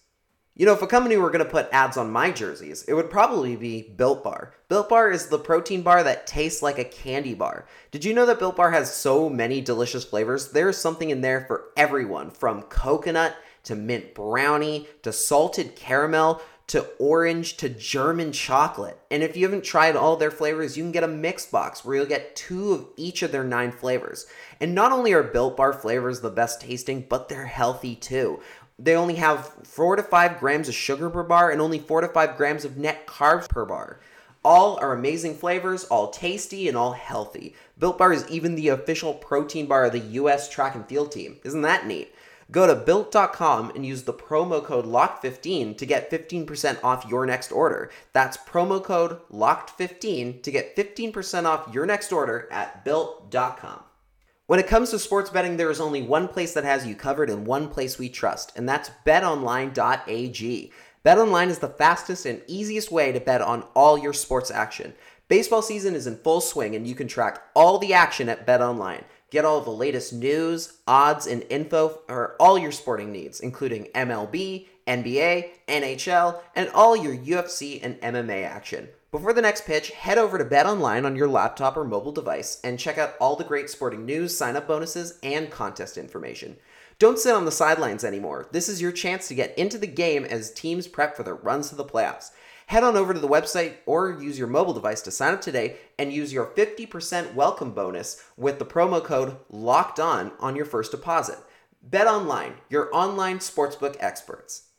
You 0.56 0.66
know, 0.66 0.74
if 0.74 0.82
a 0.82 0.86
company 0.86 1.16
were 1.16 1.30
going 1.30 1.44
to 1.44 1.50
put 1.50 1.70
ads 1.72 1.96
on 1.96 2.10
my 2.10 2.30
jerseys, 2.30 2.82
it 2.82 2.92
would 2.92 3.08
probably 3.08 3.56
be 3.56 3.82
Built 3.82 4.22
Bar. 4.22 4.52
Built 4.68 4.90
Bar 4.90 5.10
is 5.10 5.28
the 5.28 5.38
protein 5.38 5.80
bar 5.80 6.02
that 6.02 6.26
tastes 6.26 6.60
like 6.60 6.78
a 6.78 6.84
candy 6.84 7.32
bar. 7.32 7.66
Did 7.90 8.04
you 8.04 8.12
know 8.12 8.26
that 8.26 8.38
Built 8.38 8.56
Bar 8.56 8.70
has 8.72 8.94
so 8.94 9.30
many 9.30 9.62
delicious 9.62 10.04
flavors? 10.04 10.52
There's 10.52 10.76
something 10.76 11.08
in 11.08 11.22
there 11.22 11.40
for 11.46 11.70
everyone, 11.78 12.30
from 12.30 12.62
coconut 12.64 13.36
to 13.64 13.74
mint 13.74 14.14
brownie 14.14 14.86
to 15.02 15.12
salted 15.12 15.76
caramel 15.76 16.42
to 16.66 16.86
orange 17.00 17.56
to 17.56 17.68
German 17.68 18.30
chocolate. 18.30 18.96
And 19.10 19.24
if 19.24 19.36
you 19.36 19.44
haven't 19.44 19.64
tried 19.64 19.96
all 19.96 20.16
their 20.16 20.30
flavors, 20.30 20.76
you 20.76 20.84
can 20.84 20.92
get 20.92 21.02
a 21.02 21.08
mixed 21.08 21.50
box 21.50 21.84
where 21.84 21.96
you'll 21.96 22.06
get 22.06 22.36
two 22.36 22.72
of 22.72 22.86
each 22.96 23.24
of 23.24 23.32
their 23.32 23.42
nine 23.42 23.72
flavors. 23.72 24.26
And 24.60 24.72
not 24.72 24.92
only 24.92 25.12
are 25.12 25.24
Built 25.24 25.56
Bar 25.56 25.72
flavors 25.72 26.20
the 26.20 26.30
best 26.30 26.60
tasting, 26.60 27.06
but 27.08 27.28
they're 27.28 27.46
healthy 27.46 27.96
too. 27.96 28.38
They 28.82 28.96
only 28.96 29.16
have 29.16 29.52
four 29.62 29.94
to 29.96 30.02
five 30.02 30.40
grams 30.40 30.66
of 30.68 30.74
sugar 30.74 31.10
per 31.10 31.22
bar 31.22 31.50
and 31.50 31.60
only 31.60 31.78
four 31.78 32.00
to 32.00 32.08
five 32.08 32.38
grams 32.38 32.64
of 32.64 32.78
net 32.78 33.06
carbs 33.06 33.46
per 33.46 33.66
bar. 33.66 34.00
All 34.42 34.78
are 34.78 34.94
amazing 34.94 35.36
flavors, 35.36 35.84
all 35.84 36.08
tasty, 36.08 36.66
and 36.66 36.76
all 36.76 36.92
healthy. 36.92 37.54
Built 37.78 37.98
Bar 37.98 38.14
is 38.14 38.26
even 38.30 38.54
the 38.54 38.68
official 38.68 39.12
protein 39.12 39.66
bar 39.66 39.84
of 39.84 39.92
the 39.92 39.98
US 39.98 40.48
track 40.48 40.74
and 40.74 40.86
field 40.86 41.12
team. 41.12 41.38
Isn't 41.44 41.60
that 41.60 41.86
neat? 41.86 42.14
Go 42.50 42.66
to 42.66 42.74
built.com 42.74 43.70
and 43.76 43.84
use 43.84 44.04
the 44.04 44.14
promo 44.14 44.64
code 44.64 44.86
LOCKED15 44.86 45.76
to 45.76 45.86
get 45.86 46.10
15% 46.10 46.82
off 46.82 47.06
your 47.06 47.26
next 47.26 47.52
order. 47.52 47.90
That's 48.14 48.38
promo 48.38 48.82
code 48.82 49.18
LOCKED15 49.30 50.42
to 50.42 50.50
get 50.50 50.74
15% 50.74 51.44
off 51.44 51.72
your 51.72 51.84
next 51.84 52.10
order 52.10 52.48
at 52.50 52.82
built.com. 52.82 53.82
When 54.50 54.58
it 54.58 54.66
comes 54.66 54.90
to 54.90 54.98
sports 54.98 55.30
betting, 55.30 55.56
there 55.56 55.70
is 55.70 55.80
only 55.80 56.02
one 56.02 56.26
place 56.26 56.54
that 56.54 56.64
has 56.64 56.84
you 56.84 56.96
covered 56.96 57.30
and 57.30 57.46
one 57.46 57.68
place 57.68 58.00
we 58.00 58.08
trust, 58.08 58.50
and 58.56 58.68
that's 58.68 58.90
betonline.ag. 59.06 60.72
BetOnline 61.04 61.46
is 61.50 61.60
the 61.60 61.68
fastest 61.68 62.26
and 62.26 62.42
easiest 62.48 62.90
way 62.90 63.12
to 63.12 63.20
bet 63.20 63.42
on 63.42 63.62
all 63.76 63.96
your 63.96 64.12
sports 64.12 64.50
action. 64.50 64.92
Baseball 65.28 65.62
season 65.62 65.94
is 65.94 66.08
in 66.08 66.16
full 66.16 66.40
swing 66.40 66.74
and 66.74 66.84
you 66.84 66.96
can 66.96 67.06
track 67.06 67.40
all 67.54 67.78
the 67.78 67.94
action 67.94 68.28
at 68.28 68.44
BetOnline. 68.44 69.04
Get 69.30 69.44
all 69.44 69.60
the 69.60 69.70
latest 69.70 70.12
news, 70.12 70.78
odds, 70.84 71.28
and 71.28 71.44
info 71.48 72.00
for 72.08 72.34
all 72.40 72.58
your 72.58 72.72
sporting 72.72 73.12
needs, 73.12 73.38
including 73.38 73.84
MLB, 73.94 74.66
NBA, 74.84 75.48
NHL, 75.68 76.40
and 76.56 76.68
all 76.70 76.96
your 76.96 77.16
UFC 77.16 77.78
and 77.84 78.00
MMA 78.00 78.44
action. 78.44 78.88
Before 79.12 79.32
the 79.32 79.42
next 79.42 79.66
pitch, 79.66 79.90
head 79.90 80.18
over 80.18 80.38
to 80.38 80.44
BetOnline 80.44 81.04
on 81.04 81.16
your 81.16 81.26
laptop 81.26 81.76
or 81.76 81.82
mobile 81.82 82.12
device 82.12 82.60
and 82.62 82.78
check 82.78 82.96
out 82.96 83.16
all 83.20 83.34
the 83.34 83.42
great 83.42 83.68
sporting 83.68 84.06
news, 84.06 84.38
sign-up 84.38 84.68
bonuses, 84.68 85.18
and 85.20 85.50
contest 85.50 85.98
information. 85.98 86.56
Don't 87.00 87.18
sit 87.18 87.34
on 87.34 87.44
the 87.44 87.50
sidelines 87.50 88.04
anymore. 88.04 88.46
This 88.52 88.68
is 88.68 88.80
your 88.80 88.92
chance 88.92 89.26
to 89.26 89.34
get 89.34 89.58
into 89.58 89.78
the 89.78 89.88
game 89.88 90.24
as 90.24 90.52
teams 90.52 90.86
prep 90.86 91.16
for 91.16 91.24
their 91.24 91.34
runs 91.34 91.70
to 91.70 91.74
the 91.74 91.84
playoffs. 91.84 92.30
Head 92.68 92.84
on 92.84 92.96
over 92.96 93.12
to 93.12 93.18
the 93.18 93.26
website 93.26 93.78
or 93.84 94.16
use 94.22 94.38
your 94.38 94.46
mobile 94.46 94.74
device 94.74 95.00
to 95.02 95.10
sign 95.10 95.34
up 95.34 95.40
today 95.40 95.78
and 95.98 96.12
use 96.12 96.32
your 96.32 96.46
50% 96.46 97.34
welcome 97.34 97.72
bonus 97.72 98.22
with 98.36 98.60
the 98.60 98.64
promo 98.64 99.02
code 99.02 99.38
LOCKED 99.50 99.98
ON 99.98 100.32
on 100.38 100.54
your 100.54 100.66
first 100.66 100.92
deposit. 100.92 101.38
Bet 101.82 102.06
online, 102.06 102.54
your 102.68 102.94
online 102.94 103.40
sportsbook 103.40 103.96
experts. 103.98 104.69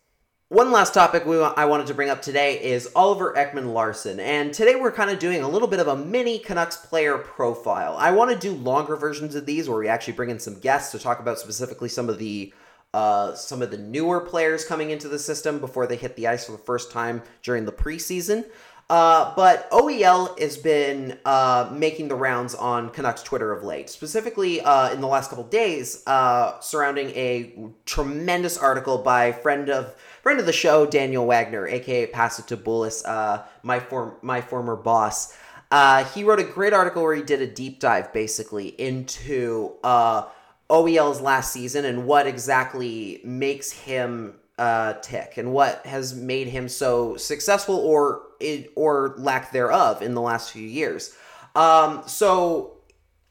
One 0.51 0.73
last 0.73 0.93
topic 0.93 1.25
we, 1.25 1.41
I 1.41 1.63
wanted 1.63 1.87
to 1.87 1.93
bring 1.93 2.09
up 2.09 2.21
today 2.21 2.61
is 2.61 2.89
Oliver 2.93 3.33
Ekman 3.37 3.71
Larsson, 3.71 4.19
And 4.19 4.53
today 4.53 4.75
we're 4.75 4.91
kind 4.91 5.09
of 5.09 5.17
doing 5.17 5.43
a 5.43 5.47
little 5.47 5.65
bit 5.65 5.79
of 5.79 5.87
a 5.87 5.95
mini 5.95 6.39
Canucks 6.39 6.75
player 6.75 7.17
profile. 7.17 7.95
I 7.97 8.11
want 8.11 8.31
to 8.31 8.37
do 8.37 8.53
longer 8.53 8.97
versions 8.97 9.33
of 9.35 9.45
these 9.45 9.69
where 9.69 9.79
we 9.79 9.87
actually 9.87 10.11
bring 10.11 10.29
in 10.29 10.41
some 10.41 10.59
guests 10.59 10.91
to 10.91 10.99
talk 10.99 11.21
about 11.21 11.39
specifically 11.39 11.87
some 11.87 12.09
of 12.09 12.19
the 12.19 12.53
uh, 12.93 13.33
some 13.33 13.61
of 13.61 13.71
the 13.71 13.77
newer 13.77 14.19
players 14.19 14.65
coming 14.65 14.89
into 14.89 15.07
the 15.07 15.17
system 15.17 15.59
before 15.59 15.87
they 15.87 15.95
hit 15.95 16.17
the 16.17 16.27
ice 16.27 16.47
for 16.47 16.51
the 16.51 16.57
first 16.57 16.91
time 16.91 17.21
during 17.43 17.63
the 17.63 17.71
preseason. 17.71 18.43
Uh, 18.89 19.33
but 19.37 19.71
OEL 19.71 20.37
has 20.37 20.57
been 20.57 21.17
uh, 21.23 21.69
making 21.71 22.09
the 22.09 22.15
rounds 22.15 22.53
on 22.55 22.89
Canucks 22.89 23.23
Twitter 23.23 23.53
of 23.53 23.63
late, 23.63 23.89
specifically 23.89 24.59
uh, 24.59 24.91
in 24.91 24.99
the 24.99 25.07
last 25.07 25.29
couple 25.29 25.45
days, 25.45 26.03
uh, 26.07 26.59
surrounding 26.59 27.07
a 27.11 27.55
tremendous 27.85 28.57
article 28.57 28.97
by 28.97 29.31
friend 29.31 29.69
of 29.69 29.95
friend 30.21 30.39
of 30.39 30.45
the 30.45 30.53
show 30.53 30.85
Daniel 30.85 31.25
Wagner, 31.25 31.67
aka 31.67 32.07
Pass 32.07 32.39
It 32.39 32.47
to 32.47 32.57
Bulis, 32.57 33.05
uh, 33.05 33.43
my 33.63 33.79
form 33.79 34.15
my 34.21 34.41
former 34.41 34.75
boss. 34.75 35.35
Uh, 35.69 36.03
he 36.03 36.23
wrote 36.23 36.39
a 36.39 36.43
great 36.43 36.73
article 36.73 37.01
where 37.01 37.15
he 37.15 37.23
did 37.23 37.41
a 37.41 37.47
deep 37.47 37.79
dive, 37.79 38.11
basically 38.11 38.67
into 38.67 39.75
OEL's 40.71 41.21
last 41.21 41.53
season 41.53 41.85
and 41.85 42.05
what 42.05 42.27
exactly 42.27 43.21
makes 43.23 43.71
him 43.71 44.35
uh, 44.57 44.93
tick 45.01 45.37
and 45.37 45.51
what 45.51 45.85
has 45.85 46.13
made 46.13 46.47
him 46.47 46.69
so 46.69 47.17
successful 47.17 47.75
or 47.75 48.23
or 48.75 49.15
lack 49.17 49.51
thereof 49.51 50.01
in 50.01 50.13
the 50.13 50.21
last 50.21 50.51
few 50.51 50.67
years. 50.67 51.15
Um, 51.55 52.03
so, 52.07 52.77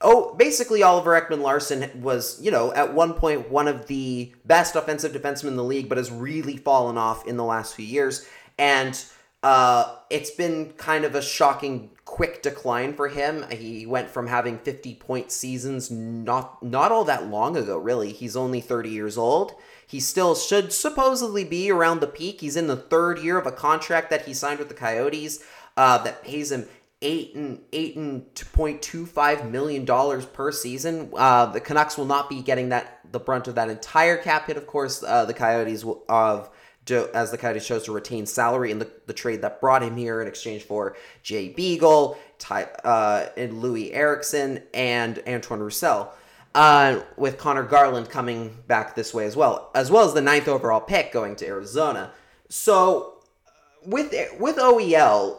oh, 0.01 0.35
basically, 0.35 0.83
Oliver 0.83 1.21
Ekman 1.21 1.41
Larsson 1.41 1.91
was, 2.03 2.41
you 2.41 2.51
know, 2.51 2.73
at 2.73 2.95
one 2.95 3.15
point 3.15 3.51
one 3.51 3.69
of 3.69 3.87
the 3.87 4.33
best 4.45 4.77
offensive 4.77 5.13
defensemen 5.13 5.49
in 5.49 5.57
the 5.57 5.65
league, 5.65 5.89
but 5.89 5.99
has 5.99 6.11
really 6.11 6.57
fallen 6.57 6.97
off 6.97 7.27
in 7.27 7.37
the 7.37 7.45
last 7.45 7.75
few 7.75 7.85
years. 7.85 8.27
And 8.59 9.03
uh, 9.43 9.97
it's 10.11 10.31
been 10.31 10.73
kind 10.73 11.05
of 11.05 11.15
a 11.15 11.23
shocking 11.23 11.91
quick 12.05 12.43
decline 12.43 12.95
for 12.95 13.09
him. 13.09 13.45
He 13.51 13.87
went 13.87 14.11
from 14.11 14.27
having 14.27 14.59
50 14.59 14.97
point 14.97 15.31
seasons 15.31 15.91
not 15.91 16.63
not 16.63 16.93
all 16.93 17.05
that 17.05 17.29
long 17.29 17.57
ago, 17.57 17.79
really. 17.79 18.13
He's 18.13 18.37
only 18.37 18.61
30 18.61 18.91
years 18.91 19.17
old. 19.17 19.55
He 19.87 20.01
still 20.01 20.35
should 20.35 20.73
supposedly 20.73 21.45
be 21.45 21.71
around 21.71 22.01
the 22.01 22.07
peak. 22.07 22.41
He's 22.41 22.57
in 22.57 22.67
the 22.67 22.77
third 22.77 23.19
year 23.19 23.39
of 23.39 23.47
a 23.47 23.53
contract 23.53 24.11
that 24.11 24.27
he 24.27 24.35
signed 24.35 24.59
with 24.59 24.69
the 24.69 24.75
Coyotes 24.75 25.43
uh, 25.77 25.99
that 25.99 26.23
pays 26.23 26.53
him 26.53 26.69
eight 27.03 27.35
and 27.35 27.61
eight 27.73 27.97
and 27.97 28.35
point 28.53 28.83
two 28.83 29.07
five 29.07 29.51
million 29.51 29.85
dollars 29.85 30.27
per 30.27 30.53
season. 30.53 31.11
Uh, 31.17 31.47
the 31.47 31.61
Canucks 31.61 31.97
will 31.97 32.05
not 32.07 32.29
be 32.29 32.43
getting 32.43 32.71
that 32.71 33.01
the 33.11 33.21
brunt 33.21 33.49
of 33.49 33.55
that 33.57 33.71
entire 33.71 34.17
cap 34.17 34.47
hit. 34.47 34.57
Of 34.57 34.67
course, 34.67 35.03
uh, 35.03 35.25
the 35.25 35.35
Coyotes 35.35 35.85
will 35.85 36.05
of 36.09 36.51
as 37.15 37.31
the 37.31 37.39
Coyotes 37.39 37.67
chose 37.67 37.85
to 37.85 37.93
retain 37.93 38.27
salary 38.27 38.71
in 38.71 38.81
the, 38.81 38.91
the 39.07 39.13
trade 39.13 39.43
that 39.43 39.61
brought 39.61 39.83
him 39.83 39.97
here 39.97 40.21
in 40.21 40.27
exchange 40.27 40.65
for 40.65 40.97
Jay 41.23 41.49
Beagle, 41.49 42.19
Ty, 42.39 42.65
uh, 42.85 43.29
and 43.37 43.63
Loui 43.63 43.95
Eriksson 43.95 44.63
and 44.75 45.23
Antoine 45.27 45.61
Roussel. 45.61 46.13
Uh, 46.53 47.01
with 47.17 47.39
Conor 47.39 47.63
Garland 47.63 48.11
coming 48.11 48.57
back 48.67 48.97
this 48.97 49.15
way 49.15 49.25
as 49.25 49.37
well, 49.37 49.71
as 49.73 49.89
well 49.89 50.05
as 50.05 50.15
the 50.15 50.21
ninth 50.21 50.49
overall 50.49 50.81
pick 50.81 51.13
going 51.13 51.37
to 51.37 51.47
Arizona. 51.47 52.11
So 52.49 53.23
with 53.87 54.13
with 54.41 54.57
OEL, 54.57 55.39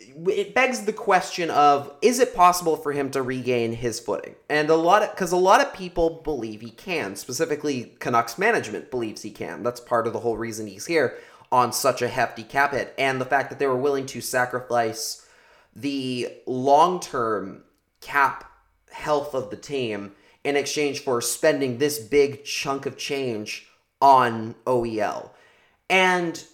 it 0.00 0.54
begs 0.54 0.82
the 0.82 0.92
question 0.92 1.50
of 1.50 1.92
is 2.02 2.18
it 2.18 2.34
possible 2.34 2.76
for 2.76 2.92
him 2.92 3.10
to 3.10 3.22
regain 3.22 3.72
his 3.72 4.00
footing? 4.00 4.34
And 4.48 4.70
a 4.70 4.76
lot 4.76 5.02
of 5.02 5.10
because 5.10 5.32
a 5.32 5.36
lot 5.36 5.60
of 5.60 5.72
people 5.74 6.20
believe 6.24 6.60
he 6.60 6.70
can. 6.70 7.16
Specifically 7.16 7.94
canucks 7.98 8.38
management 8.38 8.90
believes 8.90 9.22
he 9.22 9.30
can. 9.30 9.62
That's 9.62 9.80
part 9.80 10.06
of 10.06 10.12
the 10.12 10.20
whole 10.20 10.36
reason 10.36 10.66
he's 10.66 10.86
here 10.86 11.18
on 11.52 11.72
such 11.72 12.00
a 12.00 12.08
hefty 12.08 12.42
cap 12.42 12.72
hit. 12.72 12.94
And 12.98 13.20
the 13.20 13.26
fact 13.26 13.50
that 13.50 13.58
they 13.58 13.66
were 13.66 13.76
willing 13.76 14.06
to 14.06 14.20
sacrifice 14.20 15.26
the 15.74 16.32
long-term 16.46 17.62
cap 18.00 18.50
health 18.90 19.34
of 19.34 19.50
the 19.50 19.56
team 19.56 20.12
in 20.44 20.56
exchange 20.56 21.00
for 21.00 21.20
spending 21.20 21.78
this 21.78 21.98
big 21.98 22.44
chunk 22.44 22.86
of 22.86 22.96
change 22.96 23.68
on 24.00 24.54
oel 24.66 25.30
and 25.88 26.44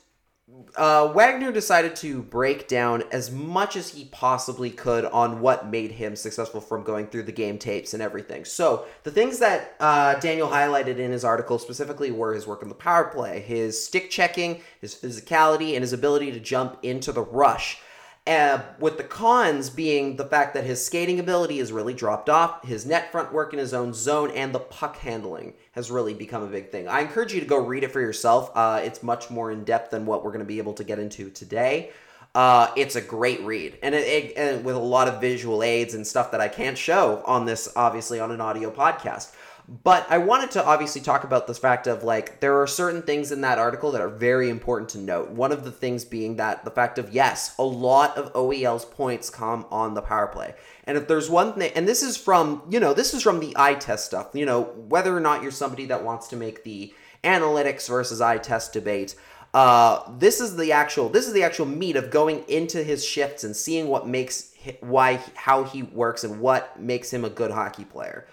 uh, 0.77 1.13
Wagner 1.13 1.51
decided 1.51 1.97
to 1.97 2.23
break 2.23 2.69
down 2.69 3.03
as 3.11 3.33
much 3.33 3.75
as 3.75 3.89
he 3.89 4.05
possibly 4.07 4.71
could 4.71 5.05
on 5.07 5.41
what 5.41 5.69
made 5.69 5.91
him 5.91 6.15
successful 6.15 6.61
from 6.61 6.85
going 6.85 7.09
through 7.09 7.25
the 7.25 7.33
game 7.33 7.59
tapes 7.59 7.95
and 7.95 8.03
everything. 8.03 8.45
So, 8.45 8.87
the 9.03 9.11
things 9.11 9.41
that 9.41 9.75
uh, 9.81 10.15
Daniel 10.21 10.49
highlighted 10.49 10.99
in 10.99 11.11
his 11.11 11.25
article 11.25 11.59
specifically 11.59 12.13
were 12.13 12.33
his 12.33 12.47
work 12.47 12.63
on 12.63 12.69
the 12.69 12.77
power 12.77 13.05
play, 13.05 13.41
his 13.41 13.85
stick 13.85 14.09
checking, 14.09 14.61
his 14.81 14.95
physicality, 14.95 15.75
and 15.75 15.83
his 15.83 15.93
ability 15.93 16.31
to 16.31 16.41
jump 16.41 16.79
into 16.85 17.11
the 17.11 17.23
rush. 17.23 17.79
Uh, 18.27 18.61
with 18.81 18.97
the 18.97 19.05
cons 19.05 19.71
being 19.71 20.17
the 20.17 20.25
fact 20.25 20.53
that 20.55 20.65
his 20.65 20.85
skating 20.85 21.21
ability 21.21 21.59
has 21.59 21.71
really 21.71 21.95
dropped 21.95 22.29
off, 22.29 22.65
his 22.67 22.85
net 22.85 23.13
front 23.13 23.33
work 23.33 23.53
in 23.53 23.59
his 23.59 23.73
own 23.73 23.95
zone, 23.95 24.33
and 24.33 24.53
the 24.53 24.59
puck 24.59 24.97
handling 24.97 25.55
has 25.73 25.93
really 25.93 26.13
become 26.13 26.43
a 26.43 26.49
big 26.49 26.73
thing. 26.73 26.89
I 26.89 27.03
encourage 27.03 27.33
you 27.33 27.39
to 27.41 27.47
go 27.47 27.57
read 27.57 27.85
it 27.85 27.93
for 27.93 28.01
yourself. 28.01 28.51
Uh, 28.57 28.81
it's 28.83 29.01
much 29.01 29.31
more 29.31 29.53
in 29.53 29.63
depth 29.63 29.93
than 29.93 30.07
what 30.07 30.25
we're 30.25 30.33
going 30.33 30.41
to 30.41 30.45
be 30.45 30.59
able 30.59 30.75
to 30.75 30.83
get 30.83 30.99
into 30.99 31.31
today. 31.31 31.91
Uh, 32.35 32.71
it's 32.77 32.97
a 32.97 33.01
great 33.01 33.41
read, 33.43 33.79
and, 33.83 33.95
it, 33.95 34.07
it, 34.07 34.37
and 34.37 34.65
with 34.65 34.77
a 34.77 34.79
lot 34.79 35.09
of 35.09 35.21
visual 35.21 35.63
aids 35.63 35.95
and 35.95 36.07
stuff 36.07 36.33
that 36.33 36.41
I 36.41 36.49
can't 36.49 36.77
show 36.77 37.23
on 37.25 37.47
this, 37.47 37.73
obviously 37.77 38.21
on 38.21 38.31
an 38.33 38.41
audio 38.41 38.71
podcast. 38.71 39.33
But 39.69 40.07
I 40.09 40.19
wanted 40.19 40.53
to 40.53 40.65
obviously 40.65 41.01
talk 41.01 41.25
about 41.25 41.49
the 41.49 41.55
fact 41.55 41.89
of 41.89 42.05
like 42.05 42.39
there 42.39 42.61
are 42.61 42.69
certain 42.69 43.03
things 43.03 43.33
in 43.33 43.41
that 43.41 43.59
article 43.59 43.91
that 43.93 44.01
are 44.01 44.09
very 44.09 44.49
important 44.49 44.91
to 44.91 44.99
note. 44.99 45.31
One 45.31 45.51
of 45.51 45.65
the 45.65 45.73
things 45.73 46.05
being 46.05 46.37
that 46.37 46.65
the 46.65 46.71
fact 46.71 46.99
of 46.99 47.13
yes, 47.13 47.57
a 47.59 47.65
lot 47.65 48.17
of 48.17 48.33
OEL's 48.33 48.85
points 48.85 49.29
come 49.29 49.67
on 49.71 49.95
the 49.95 50.03
power 50.03 50.29
play. 50.29 50.55
And 50.85 50.97
if 50.97 51.09
there's 51.09 51.29
one 51.29 51.55
thing 51.55 51.73
and 51.75 51.89
this 51.89 52.05
is 52.05 52.17
from, 52.17 52.63
you 52.71 52.79
know, 52.79 52.95
this 52.95 53.13
is 53.13 53.25
from 53.25 53.41
the 53.41 53.55
eye 53.57 53.75
test 53.75 54.07
stuff, 54.07 54.31
you 54.35 54.47
know, 54.47 54.63
whether 54.63 55.17
or 55.17 55.21
not 55.21 55.43
you're 55.43 55.51
somebody 55.51 55.87
that 55.87 56.05
wants 56.05 56.29
to 56.29 56.37
make 56.37 56.63
the 56.63 56.95
analytics 57.25 57.89
versus 57.89 58.21
eye 58.21 58.39
test 58.39 58.73
debate. 58.73 59.17
Uh, 59.53 60.03
this 60.19 60.41
is 60.41 60.55
the 60.57 60.71
actual 60.71 61.09
this 61.09 61.27
is 61.27 61.33
the 61.33 61.43
actual 61.43 61.67
meat 61.67 61.97
of 61.97 62.11
going 62.11 62.45
into 62.47 62.85
his 62.85 63.05
shifts 63.05 63.43
and 63.43 63.57
seeing 63.57 63.89
what 63.89 64.07
makes 64.07 64.53
why 64.79 65.21
how 65.35 65.65
he 65.65 65.83
works 65.83 66.23
and 66.23 66.41
what 66.41 66.79
makes 66.79 67.13
him 67.13 67.25
a 67.25 67.31
good 67.31 67.51
hockey 67.51 67.85
player. 67.85 68.29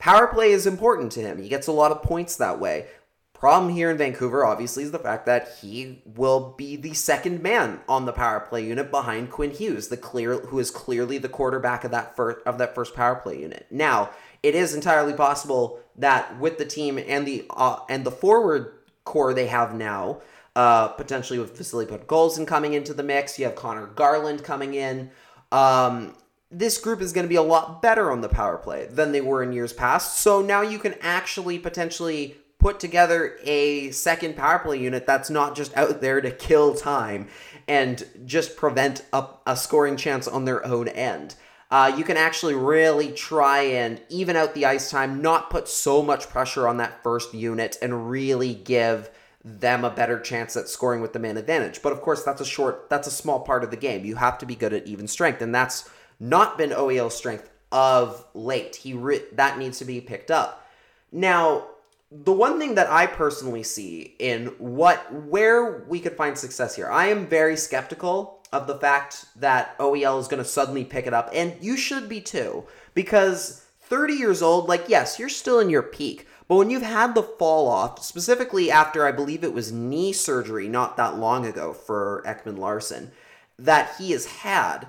Power 0.00 0.26
play 0.26 0.50
is 0.50 0.66
important 0.66 1.12
to 1.12 1.20
him. 1.20 1.40
He 1.40 1.48
gets 1.48 1.66
a 1.66 1.72
lot 1.72 1.92
of 1.92 2.02
points 2.02 2.34
that 2.36 2.58
way. 2.58 2.86
Problem 3.34 3.72
here 3.72 3.90
in 3.90 3.98
Vancouver, 3.98 4.44
obviously, 4.44 4.82
is 4.82 4.92
the 4.92 4.98
fact 4.98 5.26
that 5.26 5.56
he 5.60 6.02
will 6.04 6.54
be 6.58 6.76
the 6.76 6.94
second 6.94 7.42
man 7.42 7.80
on 7.88 8.06
the 8.06 8.12
power 8.12 8.40
play 8.40 8.66
unit 8.66 8.90
behind 8.90 9.30
Quinn 9.30 9.50
Hughes, 9.50 9.88
the 9.88 9.96
clear 9.96 10.38
who 10.38 10.58
is 10.58 10.70
clearly 10.70 11.18
the 11.18 11.28
quarterback 11.28 11.84
of 11.84 11.90
that 11.90 12.16
first 12.16 12.46
of 12.46 12.58
that 12.58 12.74
first 12.74 12.94
power 12.94 13.14
play 13.14 13.40
unit. 13.40 13.66
Now, 13.70 14.10
it 14.42 14.54
is 14.54 14.74
entirely 14.74 15.14
possible 15.14 15.80
that 15.96 16.38
with 16.38 16.58
the 16.58 16.66
team 16.66 16.98
and 16.98 17.26
the 17.26 17.46
uh, 17.50 17.80
and 17.88 18.04
the 18.04 18.10
forward 18.10 18.72
core 19.04 19.32
they 19.32 19.46
have 19.46 19.74
now, 19.74 20.20
uh, 20.56 20.88
potentially 20.88 21.38
with 21.38 21.56
Vasily 21.56 21.86
Podkolzin 21.86 22.46
coming 22.46 22.74
into 22.74 22.92
the 22.92 23.02
mix, 23.02 23.38
you 23.38 23.46
have 23.46 23.54
Conor 23.54 23.86
Garland 23.86 24.44
coming 24.44 24.74
in. 24.74 25.10
Um, 25.52 26.14
this 26.50 26.78
group 26.78 27.00
is 27.00 27.12
going 27.12 27.24
to 27.24 27.28
be 27.28 27.36
a 27.36 27.42
lot 27.42 27.80
better 27.80 28.10
on 28.10 28.20
the 28.20 28.28
power 28.28 28.56
play 28.56 28.86
than 28.86 29.12
they 29.12 29.20
were 29.20 29.42
in 29.42 29.52
years 29.52 29.72
past. 29.72 30.18
So 30.18 30.42
now 30.42 30.62
you 30.62 30.78
can 30.78 30.94
actually 31.00 31.58
potentially 31.58 32.36
put 32.58 32.80
together 32.80 33.38
a 33.44 33.90
second 33.92 34.36
power 34.36 34.58
play 34.58 34.78
unit 34.78 35.06
that's 35.06 35.30
not 35.30 35.56
just 35.56 35.74
out 35.76 36.00
there 36.00 36.20
to 36.20 36.30
kill 36.30 36.74
time 36.74 37.28
and 37.66 38.04
just 38.26 38.56
prevent 38.56 39.04
a, 39.12 39.24
a 39.46 39.56
scoring 39.56 39.96
chance 39.96 40.26
on 40.26 40.44
their 40.44 40.64
own 40.66 40.88
end. 40.88 41.36
Uh, 41.70 41.92
you 41.96 42.02
can 42.02 42.16
actually 42.16 42.54
really 42.54 43.12
try 43.12 43.60
and 43.60 44.02
even 44.08 44.34
out 44.34 44.54
the 44.54 44.66
ice 44.66 44.90
time, 44.90 45.22
not 45.22 45.50
put 45.50 45.68
so 45.68 46.02
much 46.02 46.28
pressure 46.28 46.66
on 46.66 46.78
that 46.78 47.00
first 47.04 47.32
unit, 47.32 47.78
and 47.80 48.10
really 48.10 48.54
give 48.54 49.08
them 49.44 49.84
a 49.84 49.90
better 49.90 50.18
chance 50.18 50.56
at 50.56 50.68
scoring 50.68 51.00
with 51.00 51.12
the 51.12 51.18
man 51.20 51.36
advantage. 51.36 51.80
But 51.80 51.92
of 51.92 52.02
course, 52.02 52.24
that's 52.24 52.40
a 52.40 52.44
short, 52.44 52.90
that's 52.90 53.06
a 53.06 53.12
small 53.12 53.40
part 53.40 53.62
of 53.62 53.70
the 53.70 53.76
game. 53.76 54.04
You 54.04 54.16
have 54.16 54.36
to 54.38 54.46
be 54.46 54.56
good 54.56 54.72
at 54.72 54.88
even 54.88 55.06
strength, 55.06 55.40
and 55.40 55.54
that's 55.54 55.88
not 56.20 56.58
been 56.58 56.70
OEL 56.70 57.10
strength 57.10 57.50
of 57.72 58.24
late. 58.34 58.76
He 58.76 58.92
re- 58.92 59.24
that 59.32 59.58
needs 59.58 59.78
to 59.78 59.84
be 59.84 60.00
picked 60.00 60.30
up. 60.30 60.66
Now, 61.10 61.66
the 62.12 62.32
one 62.32 62.58
thing 62.58 62.74
that 62.74 62.90
I 62.90 63.06
personally 63.06 63.62
see 63.62 64.14
in 64.18 64.46
what 64.58 65.12
where 65.12 65.84
we 65.88 66.00
could 66.00 66.16
find 66.16 66.36
success 66.36 66.76
here, 66.76 66.90
I 66.90 67.06
am 67.06 67.26
very 67.26 67.56
skeptical 67.56 68.40
of 68.52 68.66
the 68.66 68.78
fact 68.78 69.26
that 69.36 69.78
OEL 69.78 70.20
is 70.20 70.28
going 70.28 70.42
to 70.42 70.48
suddenly 70.48 70.84
pick 70.84 71.06
it 71.06 71.14
up, 71.14 71.30
and 71.32 71.54
you 71.60 71.76
should 71.76 72.08
be 72.08 72.20
too, 72.20 72.64
because 72.94 73.64
30 73.82 74.14
years 74.14 74.42
old, 74.42 74.68
like 74.68 74.88
yes, 74.88 75.18
you're 75.18 75.28
still 75.28 75.60
in 75.60 75.70
your 75.70 75.82
peak, 75.82 76.26
but 76.48 76.56
when 76.56 76.68
you've 76.68 76.82
had 76.82 77.14
the 77.14 77.22
fall 77.22 77.68
off, 77.68 78.02
specifically 78.02 78.72
after 78.72 79.06
I 79.06 79.12
believe 79.12 79.44
it 79.44 79.54
was 79.54 79.70
knee 79.70 80.12
surgery 80.12 80.66
not 80.68 80.96
that 80.96 81.16
long 81.16 81.46
ago 81.46 81.72
for 81.72 82.24
Ekman 82.26 82.58
Larsson, 82.58 83.12
that 83.56 83.94
he 83.98 84.10
has 84.10 84.26
had, 84.26 84.88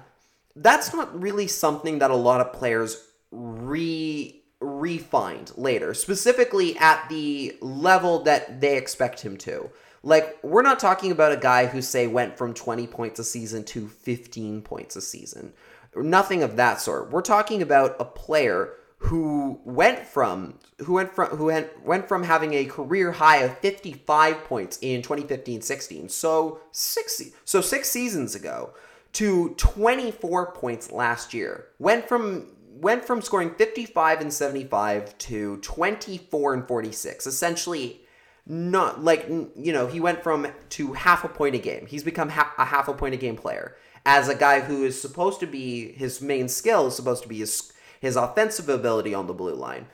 that's 0.56 0.94
not 0.94 1.20
really 1.20 1.48
something 1.48 2.00
that 2.00 2.12
a 2.12 2.16
lot 2.16 2.42
of 2.42 2.54
players 2.54 3.08
re 3.32 4.38
refined 4.60 5.52
later, 5.58 5.94
specifically 5.94 6.78
at 6.78 7.10
the 7.10 7.58
level 7.62 8.24
that 8.24 8.62
they 8.62 8.78
expect 8.78 9.22
him 9.22 9.36
to. 9.36 9.70
Like, 10.04 10.38
we're 10.44 10.62
not 10.62 10.80
talking 10.80 11.12
about 11.12 11.32
a 11.32 11.38
guy 11.38 11.66
who, 11.66 11.82
say, 11.82 12.08
went 12.08 12.38
from 12.38 12.54
20 12.54 12.88
points 12.88 13.20
a 13.20 13.24
season 13.24 13.64
to 13.66 13.88
15 13.88 14.62
points 14.62 14.96
a 14.96 15.02
season. 15.02 15.54
Nothing 15.96 16.42
of 16.44 16.56
that 16.56 16.80
sort. 16.80 17.12
We're 17.12 17.22
talking 17.22 17.62
about 17.62 17.96
a 18.00 18.06
player 18.06 18.74
who 19.02 19.60
went 19.66 20.06
from 20.06 20.60
who 20.86 20.94
went 20.94 21.12
from 21.12 21.30
who 21.30 21.46
went, 21.46 21.84
went 21.84 22.08
from 22.08 22.24
having 22.24 22.54
a 22.54 22.66
career 22.66 23.12
high 23.12 23.38
of 23.38 23.58
55 23.58 24.44
points 24.44 24.78
in 24.82 25.02
2015-16 25.02 26.12
so 26.12 26.60
six 26.72 27.20
so 27.44 27.62
six 27.62 27.90
seasons 27.90 28.36
ago 28.36 28.76
to 29.14 29.50
24 29.56 30.54
points 30.54 30.92
last 30.92 31.34
year 31.34 31.68
went 31.80 32.08
from 32.08 32.48
went 32.82 33.06
from 33.06 33.22
scoring 33.22 33.54
55 33.56 34.22
and 34.22 34.34
75 34.34 35.18
to 35.20 35.58
24 35.58 36.54
and 36.54 36.68
46. 36.68 37.28
Essentially, 37.28 38.02
not 38.48 39.04
like 39.04 39.28
you 39.30 39.72
know 39.72 39.88
he 39.88 40.00
went 40.00 40.24
from 40.24 40.48
to 40.70 40.94
half 40.94 41.24
a 41.24 41.30
point 41.30 41.56
a 41.56 41.60
game. 41.60 41.86
He's 41.86 42.04
become 42.04 42.30
ha- 42.30 42.54
a 42.58 42.66
half 42.66 42.88
a 42.88 42.94
point 42.94 43.14
a 43.14 43.18
game 43.18 43.36
player 43.36 43.76
as 44.06 44.28
a 44.28 44.36
guy 44.36 44.62
who 44.62 44.84
is 44.84 45.00
supposed 45.00 45.40
to 45.42 45.48
be 45.48 45.92
his 45.92 46.22
main 46.22 46.50
skill 46.50 46.88
is 46.88 46.96
supposed 46.96 47.24
to 47.24 47.30
be 47.30 47.38
his 47.38 47.72
his 48.00 48.16
offensive 48.16 48.68
ability 48.68 49.14
on 49.14 49.28
the 49.28 49.34
blue 49.34 49.54
line 49.54 49.88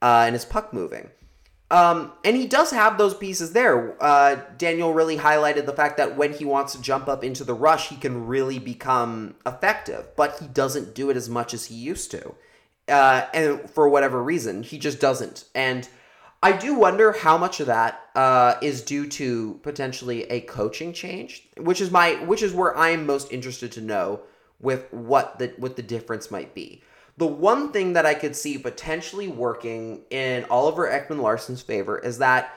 uh, 0.00 0.24
and 0.26 0.34
his 0.34 0.44
puck 0.44 0.72
moving. 0.72 1.10
Um, 1.72 2.12
and 2.22 2.36
he 2.36 2.46
does 2.46 2.70
have 2.70 2.98
those 2.98 3.14
pieces 3.14 3.54
there. 3.54 3.96
Uh, 3.98 4.42
Daniel 4.58 4.92
really 4.92 5.16
highlighted 5.16 5.64
the 5.64 5.72
fact 5.72 5.96
that 5.96 6.18
when 6.18 6.34
he 6.34 6.44
wants 6.44 6.74
to 6.74 6.82
jump 6.82 7.08
up 7.08 7.24
into 7.24 7.44
the 7.44 7.54
rush, 7.54 7.88
he 7.88 7.96
can 7.96 8.26
really 8.26 8.58
become 8.58 9.36
effective, 9.46 10.14
but 10.14 10.38
he 10.38 10.46
doesn't 10.48 10.94
do 10.94 11.08
it 11.08 11.16
as 11.16 11.30
much 11.30 11.54
as 11.54 11.64
he 11.64 11.74
used 11.74 12.10
to. 12.10 12.34
Uh, 12.88 13.24
and 13.32 13.70
for 13.70 13.88
whatever 13.88 14.22
reason, 14.22 14.62
he 14.62 14.78
just 14.78 15.00
doesn't. 15.00 15.46
And 15.54 15.88
I 16.42 16.52
do 16.52 16.74
wonder 16.74 17.12
how 17.12 17.38
much 17.38 17.58
of 17.58 17.68
that 17.68 18.02
uh, 18.14 18.56
is 18.60 18.82
due 18.82 19.08
to 19.08 19.58
potentially 19.62 20.24
a 20.24 20.42
coaching 20.42 20.92
change, 20.92 21.48
which 21.56 21.80
is 21.80 21.90
my 21.90 22.16
which 22.24 22.42
is 22.42 22.52
where 22.52 22.76
I 22.76 22.90
am 22.90 23.06
most 23.06 23.32
interested 23.32 23.72
to 23.72 23.80
know 23.80 24.20
with 24.60 24.92
what 24.92 25.38
the 25.38 25.54
what 25.56 25.76
the 25.76 25.82
difference 25.82 26.30
might 26.30 26.54
be. 26.54 26.82
The 27.22 27.28
one 27.28 27.70
thing 27.70 27.92
that 27.92 28.04
I 28.04 28.14
could 28.14 28.34
see 28.34 28.58
potentially 28.58 29.28
working 29.28 30.02
in 30.10 30.44
Oliver 30.50 30.88
Ekman 30.88 31.20
Larsson's 31.20 31.62
favor 31.62 31.96
is 31.96 32.18
that 32.18 32.52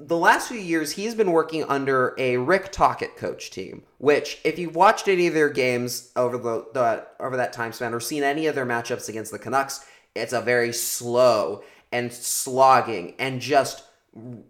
the 0.00 0.16
last 0.16 0.48
few 0.48 0.58
years 0.58 0.92
he's 0.92 1.14
been 1.14 1.32
working 1.32 1.64
under 1.64 2.14
a 2.16 2.38
Rick 2.38 2.72
Tocchet 2.72 3.18
coach 3.18 3.50
team, 3.50 3.82
which 3.98 4.38
if 4.42 4.58
you've 4.58 4.74
watched 4.74 5.06
any 5.06 5.26
of 5.26 5.34
their 5.34 5.50
games 5.50 6.12
over 6.16 6.38
the, 6.38 6.64
the 6.72 7.06
over 7.20 7.36
that 7.36 7.52
time 7.52 7.74
span 7.74 7.92
or 7.92 8.00
seen 8.00 8.22
any 8.22 8.46
of 8.46 8.54
their 8.54 8.64
matchups 8.64 9.10
against 9.10 9.32
the 9.32 9.38
Canucks, 9.38 9.84
it's 10.14 10.32
a 10.32 10.40
very 10.40 10.72
slow 10.72 11.62
and 11.92 12.10
slogging 12.10 13.16
and 13.18 13.42
just 13.42 13.84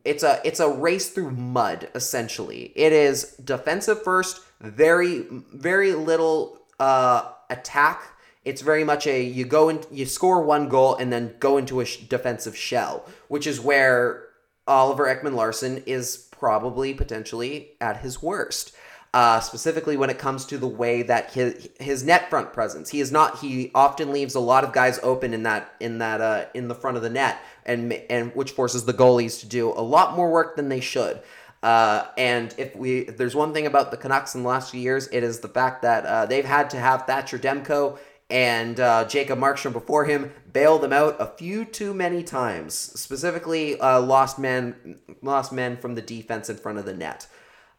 it's 0.04 0.22
a 0.22 0.40
it's 0.44 0.60
a 0.60 0.68
race 0.68 1.10
through 1.10 1.32
mud 1.32 1.88
essentially. 1.96 2.72
It 2.76 2.92
is 2.92 3.32
defensive 3.42 4.04
first, 4.04 4.42
very 4.60 5.26
very 5.28 5.92
little 5.92 6.60
uh 6.78 7.32
attack 7.50 8.12
it's 8.46 8.62
very 8.62 8.84
much 8.84 9.06
a 9.08 9.22
you 9.22 9.44
go 9.44 9.68
and 9.68 9.84
you 9.90 10.06
score 10.06 10.40
one 10.40 10.68
goal 10.68 10.94
and 10.94 11.12
then 11.12 11.34
go 11.40 11.58
into 11.58 11.80
a 11.80 11.84
sh- 11.84 11.98
defensive 11.98 12.56
shell, 12.56 13.04
which 13.28 13.46
is 13.46 13.60
where 13.60 14.28
Oliver 14.68 15.04
Ekman 15.04 15.34
Larsson 15.34 15.82
is 15.84 16.28
probably 16.30 16.94
potentially 16.94 17.72
at 17.80 17.98
his 17.98 18.22
worst. 18.22 18.74
Uh, 19.14 19.40
specifically 19.40 19.96
when 19.96 20.10
it 20.10 20.18
comes 20.18 20.44
to 20.44 20.58
the 20.58 20.66
way 20.66 21.00
that 21.02 21.32
his 21.32 21.70
his 21.80 22.04
net 22.04 22.28
front 22.28 22.52
presence. 22.52 22.90
He 22.90 23.00
is 23.00 23.10
not. 23.10 23.38
He 23.38 23.70
often 23.74 24.12
leaves 24.12 24.34
a 24.34 24.40
lot 24.40 24.62
of 24.62 24.72
guys 24.72 25.00
open 25.02 25.32
in 25.32 25.44
that 25.44 25.74
in 25.80 25.98
that 25.98 26.20
uh, 26.20 26.44
in 26.52 26.68
the 26.68 26.74
front 26.74 26.98
of 26.98 27.02
the 27.02 27.08
net, 27.08 27.38
and 27.64 27.94
and 28.10 28.34
which 28.34 28.50
forces 28.50 28.84
the 28.84 28.92
goalies 28.92 29.40
to 29.40 29.46
do 29.46 29.70
a 29.70 29.80
lot 29.80 30.16
more 30.16 30.30
work 30.30 30.54
than 30.54 30.68
they 30.68 30.80
should. 30.80 31.22
Uh, 31.62 32.06
and 32.18 32.54
if 32.58 32.76
we 32.76 32.98
if 33.00 33.16
there's 33.16 33.34
one 33.34 33.54
thing 33.54 33.66
about 33.66 33.90
the 33.90 33.96
Canucks 33.96 34.34
in 34.34 34.42
the 34.42 34.48
last 34.48 34.70
few 34.70 34.80
years, 34.80 35.08
it 35.08 35.22
is 35.22 35.40
the 35.40 35.48
fact 35.48 35.80
that 35.80 36.04
uh, 36.04 36.26
they've 36.26 36.44
had 36.44 36.68
to 36.70 36.76
have 36.76 37.06
Thatcher 37.06 37.38
Demko 37.38 37.98
and 38.28 38.80
uh, 38.80 39.04
Jacob 39.04 39.38
Markstrom 39.38 39.72
before 39.72 40.04
him 40.04 40.32
bailed 40.52 40.82
them 40.82 40.92
out 40.92 41.16
a 41.20 41.26
few 41.26 41.64
too 41.64 41.94
many 41.94 42.22
times. 42.22 42.74
Specifically, 42.74 43.78
uh, 43.78 44.00
lost 44.00 44.38
men, 44.38 44.98
lost 45.22 45.52
men 45.52 45.76
from 45.76 45.94
the 45.94 46.02
defense 46.02 46.50
in 46.50 46.56
front 46.56 46.78
of 46.78 46.84
the 46.84 46.94
net, 46.94 47.28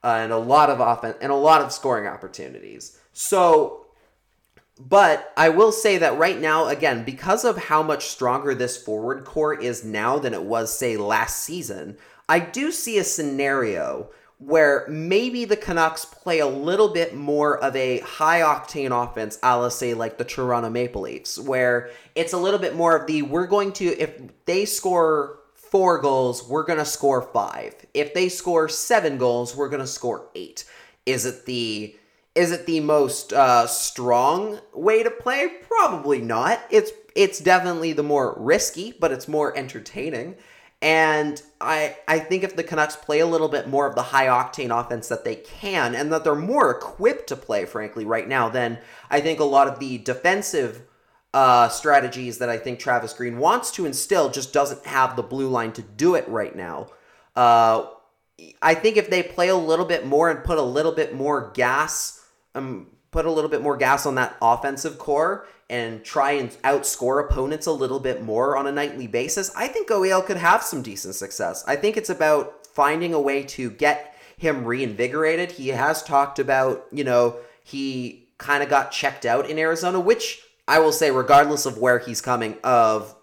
uh, 0.03 0.19
and 0.19 0.31
a 0.31 0.37
lot 0.37 0.69
of 0.69 0.79
offense 0.79 1.17
and 1.21 1.31
a 1.31 1.35
lot 1.35 1.61
of 1.61 1.73
scoring 1.73 2.07
opportunities. 2.07 2.97
So, 3.11 3.87
but 4.79 5.33
I 5.35 5.49
will 5.49 5.71
say 5.71 5.97
that 5.97 6.17
right 6.17 6.39
now, 6.39 6.67
again, 6.67 7.03
because 7.03 7.43
of 7.43 7.57
how 7.57 7.83
much 7.83 8.05
stronger 8.05 8.53
this 8.53 8.81
forward 8.81 9.25
core 9.25 9.59
is 9.59 9.83
now 9.83 10.19
than 10.19 10.33
it 10.33 10.43
was, 10.43 10.77
say, 10.77 10.95
last 10.97 11.43
season, 11.43 11.97
I 12.29 12.39
do 12.39 12.71
see 12.71 12.97
a 12.97 13.03
scenario 13.03 14.11
where 14.39 14.85
maybe 14.87 15.45
the 15.45 15.57
Canucks 15.57 16.05
play 16.05 16.39
a 16.39 16.47
little 16.47 16.89
bit 16.89 17.15
more 17.15 17.57
of 17.63 17.75
a 17.75 17.99
high 17.99 18.41
octane 18.41 18.91
offense, 18.91 19.39
a 19.41 19.57
la 19.57 19.69
say 19.69 19.93
like 19.93 20.17
the 20.17 20.23
Toronto 20.23 20.69
Maple 20.69 21.01
Leafs, 21.01 21.39
where 21.39 21.89
it's 22.13 22.33
a 22.33 22.37
little 22.37 22.59
bit 22.59 22.75
more 22.75 22.95
of 22.95 23.07
the 23.07 23.23
we're 23.23 23.47
going 23.47 23.71
to 23.73 23.85
if 23.85 24.19
they 24.45 24.65
score 24.65 25.39
four 25.55 25.99
goals, 25.99 26.47
we're 26.47 26.63
gonna 26.63 26.85
score 26.85 27.21
five. 27.21 27.73
If 27.93 28.13
they 28.13 28.29
score 28.29 28.69
seven 28.69 29.17
goals, 29.17 29.55
we're 29.55 29.69
gonna 29.69 29.87
score 29.87 30.29
eight. 30.35 30.65
Is 31.05 31.25
it 31.25 31.45
the 31.45 31.95
is 32.35 32.51
it 32.51 32.67
the 32.67 32.81
most 32.81 33.33
uh, 33.33 33.65
strong 33.65 34.59
way 34.71 35.01
to 35.01 35.09
play? 35.09 35.49
Probably 35.67 36.21
not. 36.21 36.59
It's 36.69 36.91
it's 37.15 37.39
definitely 37.39 37.93
the 37.93 38.03
more 38.03 38.35
risky, 38.37 38.93
but 38.99 39.11
it's 39.11 39.27
more 39.27 39.57
entertaining. 39.57 40.35
And 40.81 41.41
I 41.59 41.97
I 42.07 42.19
think 42.19 42.43
if 42.43 42.55
the 42.55 42.63
Canucks 42.63 42.95
play 42.95 43.19
a 43.19 43.25
little 43.25 43.49
bit 43.49 43.67
more 43.67 43.87
of 43.87 43.95
the 43.95 44.03
high 44.03 44.27
octane 44.27 44.77
offense 44.77 45.07
that 45.07 45.23
they 45.23 45.35
can 45.35 45.95
and 45.95 46.11
that 46.11 46.23
they're 46.23 46.35
more 46.35 46.69
equipped 46.69 47.27
to 47.27 47.35
play 47.35 47.65
frankly 47.65 48.05
right 48.05 48.27
now 48.27 48.47
then 48.47 48.77
I 49.09 49.19
think 49.21 49.39
a 49.39 49.43
lot 49.43 49.67
of 49.67 49.79
the 49.79 49.97
defensive 49.97 50.83
uh, 51.33 51.69
strategies 51.69 52.37
that 52.39 52.49
I 52.49 52.57
think 52.57 52.79
Travis 52.79 53.13
Green 53.13 53.37
wants 53.37 53.71
to 53.71 53.85
instill 53.85 54.29
just 54.29 54.53
doesn't 54.53 54.85
have 54.85 55.15
the 55.15 55.23
blue 55.23 55.47
line 55.47 55.71
to 55.73 55.81
do 55.81 56.15
it 56.15 56.27
right 56.27 56.55
now. 56.55 56.87
Uh, 57.35 57.87
I 58.61 58.73
think 58.73 58.97
if 58.97 59.09
they 59.09 59.23
play 59.23 59.49
a 59.49 59.55
little 59.55 59.85
bit 59.85 60.05
more 60.05 60.29
and 60.29 60.43
put 60.43 60.57
a 60.57 60.63
little 60.63 60.93
bit 60.93 61.13
more 61.13 61.51
gas, 61.53 62.25
um, 62.55 62.87
put 63.11 63.25
a 63.25 63.31
little 63.31 63.49
bit 63.49 63.61
more 63.61 63.77
gas 63.77 64.05
on 64.05 64.15
that 64.15 64.35
offensive 64.41 64.97
core, 64.97 65.47
and 65.69 66.03
try 66.03 66.31
and 66.31 66.49
outscore 66.63 67.23
opponents 67.23 67.65
a 67.65 67.71
little 67.71 67.99
bit 67.99 68.23
more 68.23 68.55
on 68.55 68.67
a 68.67 68.71
nightly 68.71 69.07
basis, 69.07 69.51
I 69.55 69.67
think 69.67 69.89
OEL 69.89 70.25
could 70.25 70.37
have 70.37 70.63
some 70.63 70.81
decent 70.81 71.15
success. 71.15 71.63
I 71.67 71.75
think 71.75 71.97
it's 71.97 72.09
about 72.09 72.67
finding 72.67 73.13
a 73.13 73.19
way 73.19 73.43
to 73.43 73.69
get 73.71 74.15
him 74.37 74.63
reinvigorated. 74.63 75.51
He 75.51 75.69
has 75.69 76.03
talked 76.03 76.39
about, 76.39 76.85
you 76.91 77.03
know, 77.03 77.37
he 77.63 78.29
kind 78.37 78.63
of 78.63 78.69
got 78.69 78.91
checked 78.91 79.25
out 79.25 79.49
in 79.49 79.59
Arizona, 79.59 79.99
which 79.99 80.41
I 80.67 80.79
will 80.79 80.91
say, 80.91 81.11
regardless 81.11 81.65
of 81.65 81.77
where 81.77 81.99
he's 81.99 82.21
coming, 82.21 82.57
of 82.63 83.13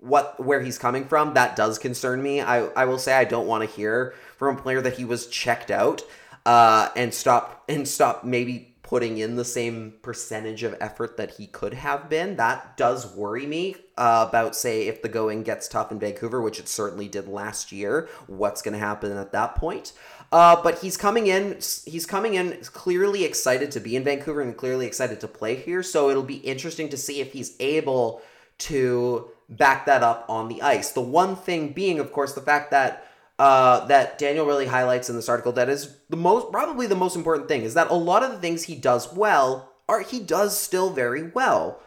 what 0.00 0.42
where 0.44 0.60
he's 0.60 0.78
coming 0.78 1.04
from, 1.06 1.34
that 1.34 1.56
does 1.56 1.78
concern 1.78 2.22
me. 2.22 2.40
I, 2.40 2.66
I 2.68 2.84
will 2.84 2.98
say 2.98 3.14
I 3.14 3.24
don't 3.24 3.46
want 3.46 3.68
to 3.68 3.76
hear 3.76 4.14
from 4.36 4.56
a 4.56 4.60
player 4.60 4.80
that 4.80 4.96
he 4.96 5.04
was 5.04 5.26
checked 5.26 5.70
out 5.70 6.02
uh, 6.46 6.88
and 6.96 7.12
stop 7.12 7.64
and 7.68 7.86
stop 7.86 8.24
maybe 8.24 8.67
putting 8.88 9.18
in 9.18 9.36
the 9.36 9.44
same 9.44 9.92
percentage 10.00 10.62
of 10.62 10.74
effort 10.80 11.18
that 11.18 11.32
he 11.32 11.46
could 11.46 11.74
have 11.74 12.08
been. 12.08 12.36
That 12.36 12.78
does 12.78 13.14
worry 13.14 13.44
me 13.44 13.76
uh, 13.98 14.24
about, 14.26 14.56
say, 14.56 14.86
if 14.88 15.02
the 15.02 15.10
going 15.10 15.42
gets 15.42 15.68
tough 15.68 15.92
in 15.92 15.98
Vancouver, 15.98 16.40
which 16.40 16.58
it 16.58 16.68
certainly 16.68 17.06
did 17.06 17.28
last 17.28 17.70
year. 17.70 18.08
What's 18.26 18.62
going 18.62 18.72
to 18.72 18.78
happen 18.78 19.14
at 19.14 19.30
that 19.32 19.56
point? 19.56 19.92
Uh, 20.32 20.62
but 20.62 20.78
he's 20.78 20.96
coming 20.96 21.26
in. 21.26 21.58
He's 21.84 22.06
coming 22.06 22.32
in 22.32 22.56
clearly 22.72 23.24
excited 23.24 23.70
to 23.72 23.80
be 23.80 23.94
in 23.94 24.04
Vancouver 24.04 24.40
and 24.40 24.56
clearly 24.56 24.86
excited 24.86 25.20
to 25.20 25.28
play 25.28 25.56
here. 25.56 25.82
So 25.82 26.08
it'll 26.08 26.22
be 26.22 26.36
interesting 26.36 26.88
to 26.88 26.96
see 26.96 27.20
if 27.20 27.34
he's 27.34 27.56
able 27.60 28.22
to 28.58 29.28
back 29.50 29.84
that 29.84 30.02
up 30.02 30.24
on 30.30 30.48
the 30.48 30.62
ice. 30.62 30.92
The 30.92 31.02
one 31.02 31.36
thing 31.36 31.74
being, 31.74 31.98
of 31.98 32.10
course, 32.10 32.32
the 32.32 32.40
fact 32.40 32.70
that 32.70 33.06
uh, 33.38 33.86
that 33.86 34.18
Daniel 34.18 34.46
really 34.46 34.66
highlights 34.66 35.08
in 35.08 35.16
this 35.16 35.28
article 35.28 35.52
that 35.52 35.68
is 35.68 35.96
the 36.10 36.16
most 36.16 36.50
probably 36.50 36.86
the 36.86 36.96
most 36.96 37.14
important 37.14 37.48
thing 37.48 37.62
is 37.62 37.74
that 37.74 37.90
a 37.90 37.94
lot 37.94 38.22
of 38.22 38.32
the 38.32 38.38
things 38.38 38.64
he 38.64 38.74
does 38.74 39.12
well 39.12 39.72
are 39.88 40.00
he 40.00 40.20
does 40.20 40.58
still 40.58 40.90
very 40.90 41.22
well. 41.22 41.80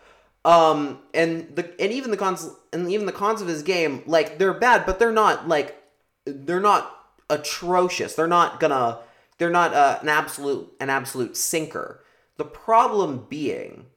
Um, 0.44 1.00
and 1.14 1.56
the 1.56 1.70
and 1.80 1.92
even 1.92 2.10
the 2.10 2.18
cons 2.18 2.50
and 2.74 2.90
even 2.90 3.06
the 3.06 3.12
cons 3.12 3.42
of 3.42 3.48
his 3.48 3.64
game 3.64 4.02
like 4.06 4.40
they're 4.40 4.54
bad, 4.54 4.86
but 4.86 4.98
they're 4.98 5.12
not 5.12 5.48
like 5.48 5.82
they're 6.26 6.60
not 6.60 6.98
atrocious. 7.30 8.16
They're 8.16 8.28
not 8.28 8.60
gonna. 8.60 9.00
They're 9.38 9.50
not 9.50 9.74
uh, 9.74 10.00
an 10.02 10.10
absolute 10.10 10.72
an 10.80 10.90
absolute 10.90 11.36
sinker. 11.36 12.04
The 12.38 12.46
problem 12.46 13.26
being 13.30 13.88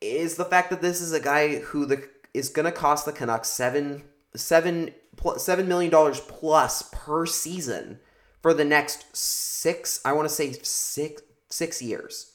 is 0.00 0.36
the 0.36 0.44
fact 0.44 0.70
that 0.70 0.82
this 0.82 1.00
is 1.00 1.12
a 1.12 1.20
guy 1.20 1.56
who 1.56 1.86
the 1.86 2.08
is 2.32 2.48
gonna 2.48 2.72
cost 2.72 3.06
the 3.06 3.12
Canucks 3.12 3.48
seven 3.48 4.04
seven 4.34 4.92
seven 5.38 5.68
million 5.68 5.90
dollars 5.90 6.20
plus 6.20 6.88
per 6.92 7.26
season 7.26 8.00
for 8.40 8.54
the 8.54 8.64
next 8.64 9.16
six. 9.16 10.00
I 10.04 10.12
want 10.12 10.28
to 10.28 10.34
say 10.34 10.52
six 10.52 11.22
six 11.48 11.82
years. 11.82 12.32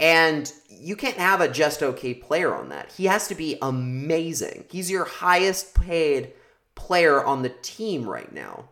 And 0.00 0.52
you 0.68 0.94
can't 0.94 1.16
have 1.16 1.40
a 1.40 1.48
just 1.48 1.82
okay 1.82 2.14
player 2.14 2.54
on 2.54 2.68
that. 2.68 2.92
He 2.92 3.06
has 3.06 3.26
to 3.28 3.34
be 3.34 3.58
amazing. 3.60 4.64
He's 4.70 4.90
your 4.90 5.04
highest 5.04 5.74
paid 5.74 6.34
player 6.76 7.24
on 7.24 7.42
the 7.42 7.48
team 7.48 8.08
right 8.08 8.32
now 8.32 8.68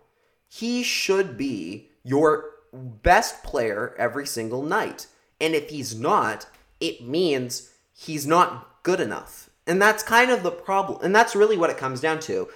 he 0.57 0.83
should 0.83 1.37
be 1.37 1.91
your 2.03 2.51
best 2.73 3.43
player 3.43 3.95
every 3.99 4.27
single 4.27 4.63
night. 4.63 5.07
And 5.39 5.55
if 5.55 5.69
he's 5.69 5.99
not, 5.99 6.47
it 6.81 7.07
means 7.07 7.71
he's 7.93 8.27
not 8.27 8.83
good 8.83 9.01
enough. 9.01 9.51
And 9.67 9.83
that's 9.83 10.03
kind 10.03 10.31
of 10.31 10.43
the 10.43 10.51
problem. 10.51 11.01
And 11.03 11.15
that's 11.15 11.37
really 11.37 11.59
what 11.59 11.69
it 11.71 11.77
comes 11.77 12.01
down 12.01 12.21
to. 12.21 12.49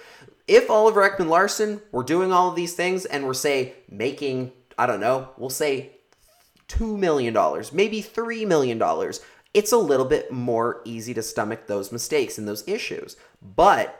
If 0.51 0.69
Oliver 0.69 1.09
Ekman 1.09 1.29
Larsson 1.29 1.81
were 1.93 2.03
doing 2.03 2.33
all 2.33 2.49
of 2.49 2.57
these 2.57 2.73
things 2.73 3.05
and 3.05 3.25
we're, 3.25 3.33
say, 3.33 3.73
making, 3.89 4.51
I 4.77 4.85
don't 4.85 4.99
know, 4.99 5.29
we'll 5.37 5.49
say 5.49 5.91
$2 6.67 6.99
million, 6.99 7.33
maybe 7.71 8.03
$3 8.03 8.45
million, 8.45 9.13
it's 9.53 9.71
a 9.71 9.77
little 9.77 10.05
bit 10.05 10.29
more 10.29 10.81
easy 10.83 11.13
to 11.13 11.23
stomach 11.23 11.67
those 11.67 11.93
mistakes 11.93 12.37
and 12.37 12.49
those 12.49 12.67
issues. 12.67 13.15
But 13.41 13.97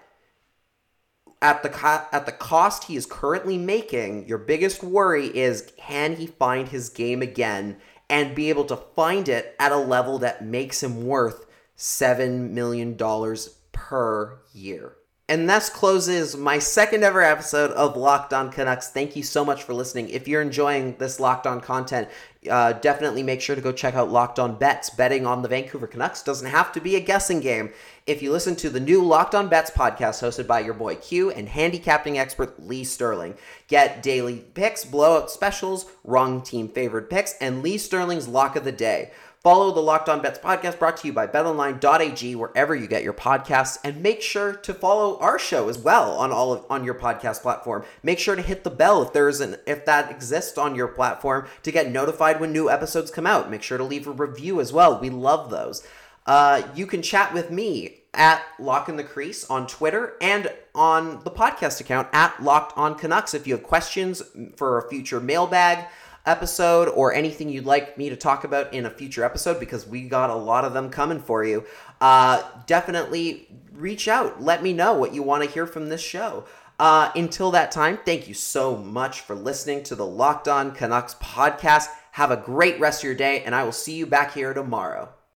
at 1.42 1.64
the 1.64 1.70
co- 1.70 2.06
at 2.12 2.26
the 2.26 2.34
cost 2.34 2.84
he 2.84 2.98
is 2.98 3.06
currently 3.06 3.58
making, 3.58 4.28
your 4.28 4.38
biggest 4.38 4.84
worry 4.84 5.28
is 5.28 5.72
can 5.78 6.18
he 6.18 6.28
find 6.28 6.68
his 6.68 6.90
game 6.90 7.22
again 7.22 7.78
and 8.10 8.36
be 8.36 8.50
able 8.50 8.66
to 8.66 8.76
find 8.76 9.30
it 9.30 9.56
at 9.58 9.72
a 9.72 9.78
level 9.78 10.20
that 10.20 10.44
makes 10.44 10.84
him 10.84 11.06
worth 11.06 11.46
7 11.78 12.54
million 12.54 12.98
dollars 12.98 13.56
per 13.72 14.40
year. 14.54 14.98
And 15.32 15.48
thus 15.48 15.70
closes 15.70 16.36
my 16.36 16.60
second 16.60 17.06
ever 17.06 17.22
episode 17.22 17.72
of 17.72 17.96
Locked 17.96 18.34
On 18.34 18.52
Canucks. 18.52 18.90
Thank 18.90 19.16
you 19.16 19.24
so 19.24 19.46
much 19.46 19.64
for 19.64 19.74
listening. 19.74 20.10
If 20.10 20.28
you're 20.28 20.42
enjoying 20.42 20.98
this 20.98 21.22
Locked 21.22 21.48
On 21.48 21.62
content, 21.62 22.10
uh, 22.50 22.74
definitely 22.74 23.24
make 23.24 23.40
sure 23.40 23.56
to 23.56 23.62
go 23.62 23.72
check 23.72 23.94
out 23.96 24.12
Locked 24.12 24.40
On 24.40 24.58
Bets. 24.58 24.90
Betting 24.90 25.26
on 25.26 25.42
the 25.42 25.48
Vancouver 25.48 25.88
Canucks 25.88 26.22
doesn't 26.22 26.50
have 26.50 26.74
to 26.74 26.82
be 26.82 26.98
a 26.98 27.00
guessing 27.00 27.40
game. 27.40 27.72
If 28.06 28.22
you 28.22 28.30
listen 28.30 28.58
to 28.58 28.70
the 28.70 28.82
new 28.82 29.06
Locked 29.06 29.34
On 29.34 29.48
Bets 29.48 29.72
podcast 29.72 30.22
hosted 30.22 30.48
by 30.48 30.60
your 30.60 30.74
boy 30.74 30.96
Q 30.96 31.32
and 31.32 31.48
handicapping 31.48 32.20
expert 32.20 32.62
Lee 32.62 32.84
Sterling, 32.84 33.36
get 33.70 34.04
daily 34.04 34.40
picks, 34.54 34.84
blowout 34.84 35.32
specials, 35.32 35.86
wrong 36.04 36.42
team 36.42 36.68
favored 36.68 37.10
picks, 37.10 37.36
and 37.40 37.64
Lee 37.64 37.78
Sterling's 37.78 38.28
lock 38.28 38.58
of 38.58 38.66
the 38.66 38.74
day. 38.74 39.12
Follow 39.44 39.74
the 39.74 39.80
Locked 39.80 40.08
On 40.08 40.22
Bets 40.22 40.38
podcast 40.38 40.78
brought 40.78 40.98
to 40.98 41.08
you 41.08 41.14
by 41.14 41.26
betonline.ag 41.26 42.36
wherever 42.36 42.76
you 42.76 42.86
get 42.86 43.02
your 43.02 43.12
podcasts 43.12 43.80
and 43.84 44.04
make 44.04 44.22
sure 44.22 44.54
to 44.54 44.72
follow 44.72 45.18
our 45.18 45.40
show 45.40 45.68
as 45.68 45.80
well 45.80 46.12
on 46.12 46.32
all 46.32 46.54
of 46.54 46.64
on 46.70 46.84
your 46.84 46.94
podcast 46.94 47.42
platform. 47.42 47.84
Make 48.04 48.20
sure 48.20 48.36
to 48.36 48.42
hit 48.44 48.64
the 48.64 48.70
bell 48.70 49.02
if 49.02 49.14
there's 49.14 49.42
an 49.42 49.56
if 49.66 49.84
that 49.88 50.12
exists 50.12 50.60
on 50.60 50.76
your 50.76 50.88
platform 50.88 51.48
to 51.64 51.72
get 51.72 51.90
notified 51.90 52.40
when 52.40 52.54
new 52.54 52.70
episodes 52.70 53.10
come 53.10 53.26
out. 53.26 53.50
Make 53.50 53.64
sure 53.64 53.80
to 53.80 53.84
leave 53.84 54.06
a 54.06 54.12
review 54.12 54.62
as 54.62 54.72
well. 54.72 55.00
We 55.00 55.10
love 55.10 55.50
those. 55.50 55.88
Uh, 56.28 56.62
you 56.76 56.86
can 56.86 57.02
chat 57.02 57.34
with 57.34 57.50
me 57.50 58.02
at 58.14 58.44
Lock 58.60 58.90
in 58.90 58.96
the 58.96 59.04
Crease 59.04 59.50
on 59.50 59.66
Twitter 59.66 60.18
and 60.22 60.52
on 60.76 61.24
the 61.24 61.32
podcast 61.32 61.82
account 61.82 62.10
at 62.14 62.44
Locked 62.44 62.78
on 62.78 62.94
Canucks 62.94 63.34
if 63.34 63.48
you 63.48 63.56
have 63.56 63.64
questions 63.64 64.22
for 64.56 64.78
a 64.78 64.88
future 64.88 65.20
mailbag 65.20 65.88
episode 66.26 66.88
or 66.90 67.14
anything 67.14 67.50
you'd 67.50 67.66
like 67.66 67.98
me 67.98 68.10
to 68.10 68.16
talk 68.16 68.44
about 68.44 68.74
in 68.74 68.86
a 68.86 68.90
future 68.90 69.24
episode 69.24 69.60
because 69.60 69.88
we 69.88 70.08
got 70.08 70.30
a 70.30 70.36
lot 70.36 70.66
of 70.66 70.74
them 70.74 70.90
coming 70.90 71.20
for 71.20 71.44
you, 71.44 71.66
uh, 72.00 72.44
definitely 72.68 73.48
reach 73.74 74.08
out. 74.08 74.42
Let 74.42 74.64
me 74.64 74.74
know 74.74 74.94
what 74.94 75.14
you 75.14 75.24
want 75.24 75.44
to 75.44 75.50
hear 75.50 75.66
from 75.66 75.90
this 75.90 76.02
show. 76.02 76.46
Uh, 76.80 77.12
until 77.16 77.52
that 77.52 77.72
time, 77.72 78.00
thank 78.06 78.28
you 78.28 78.34
so 78.34 78.76
much 78.76 79.22
for 79.22 79.36
listening 79.36 79.84
to 79.84 79.96
the 79.96 80.06
Locked 80.06 80.48
On 80.48 80.72
Canucks 80.72 81.16
podcast. 81.16 81.88
Have 82.14 82.32
a 82.32 82.38
great 82.38 82.80
rest 82.80 83.02
of 83.02 83.06
your 83.06 83.16
day, 83.16 83.44
and 83.44 83.54
I 83.54 83.64
will 83.64 83.72
see 83.72 83.94
you 83.94 84.06
back 84.06 84.34
here 84.34 84.54
tomorrow. 84.54 85.10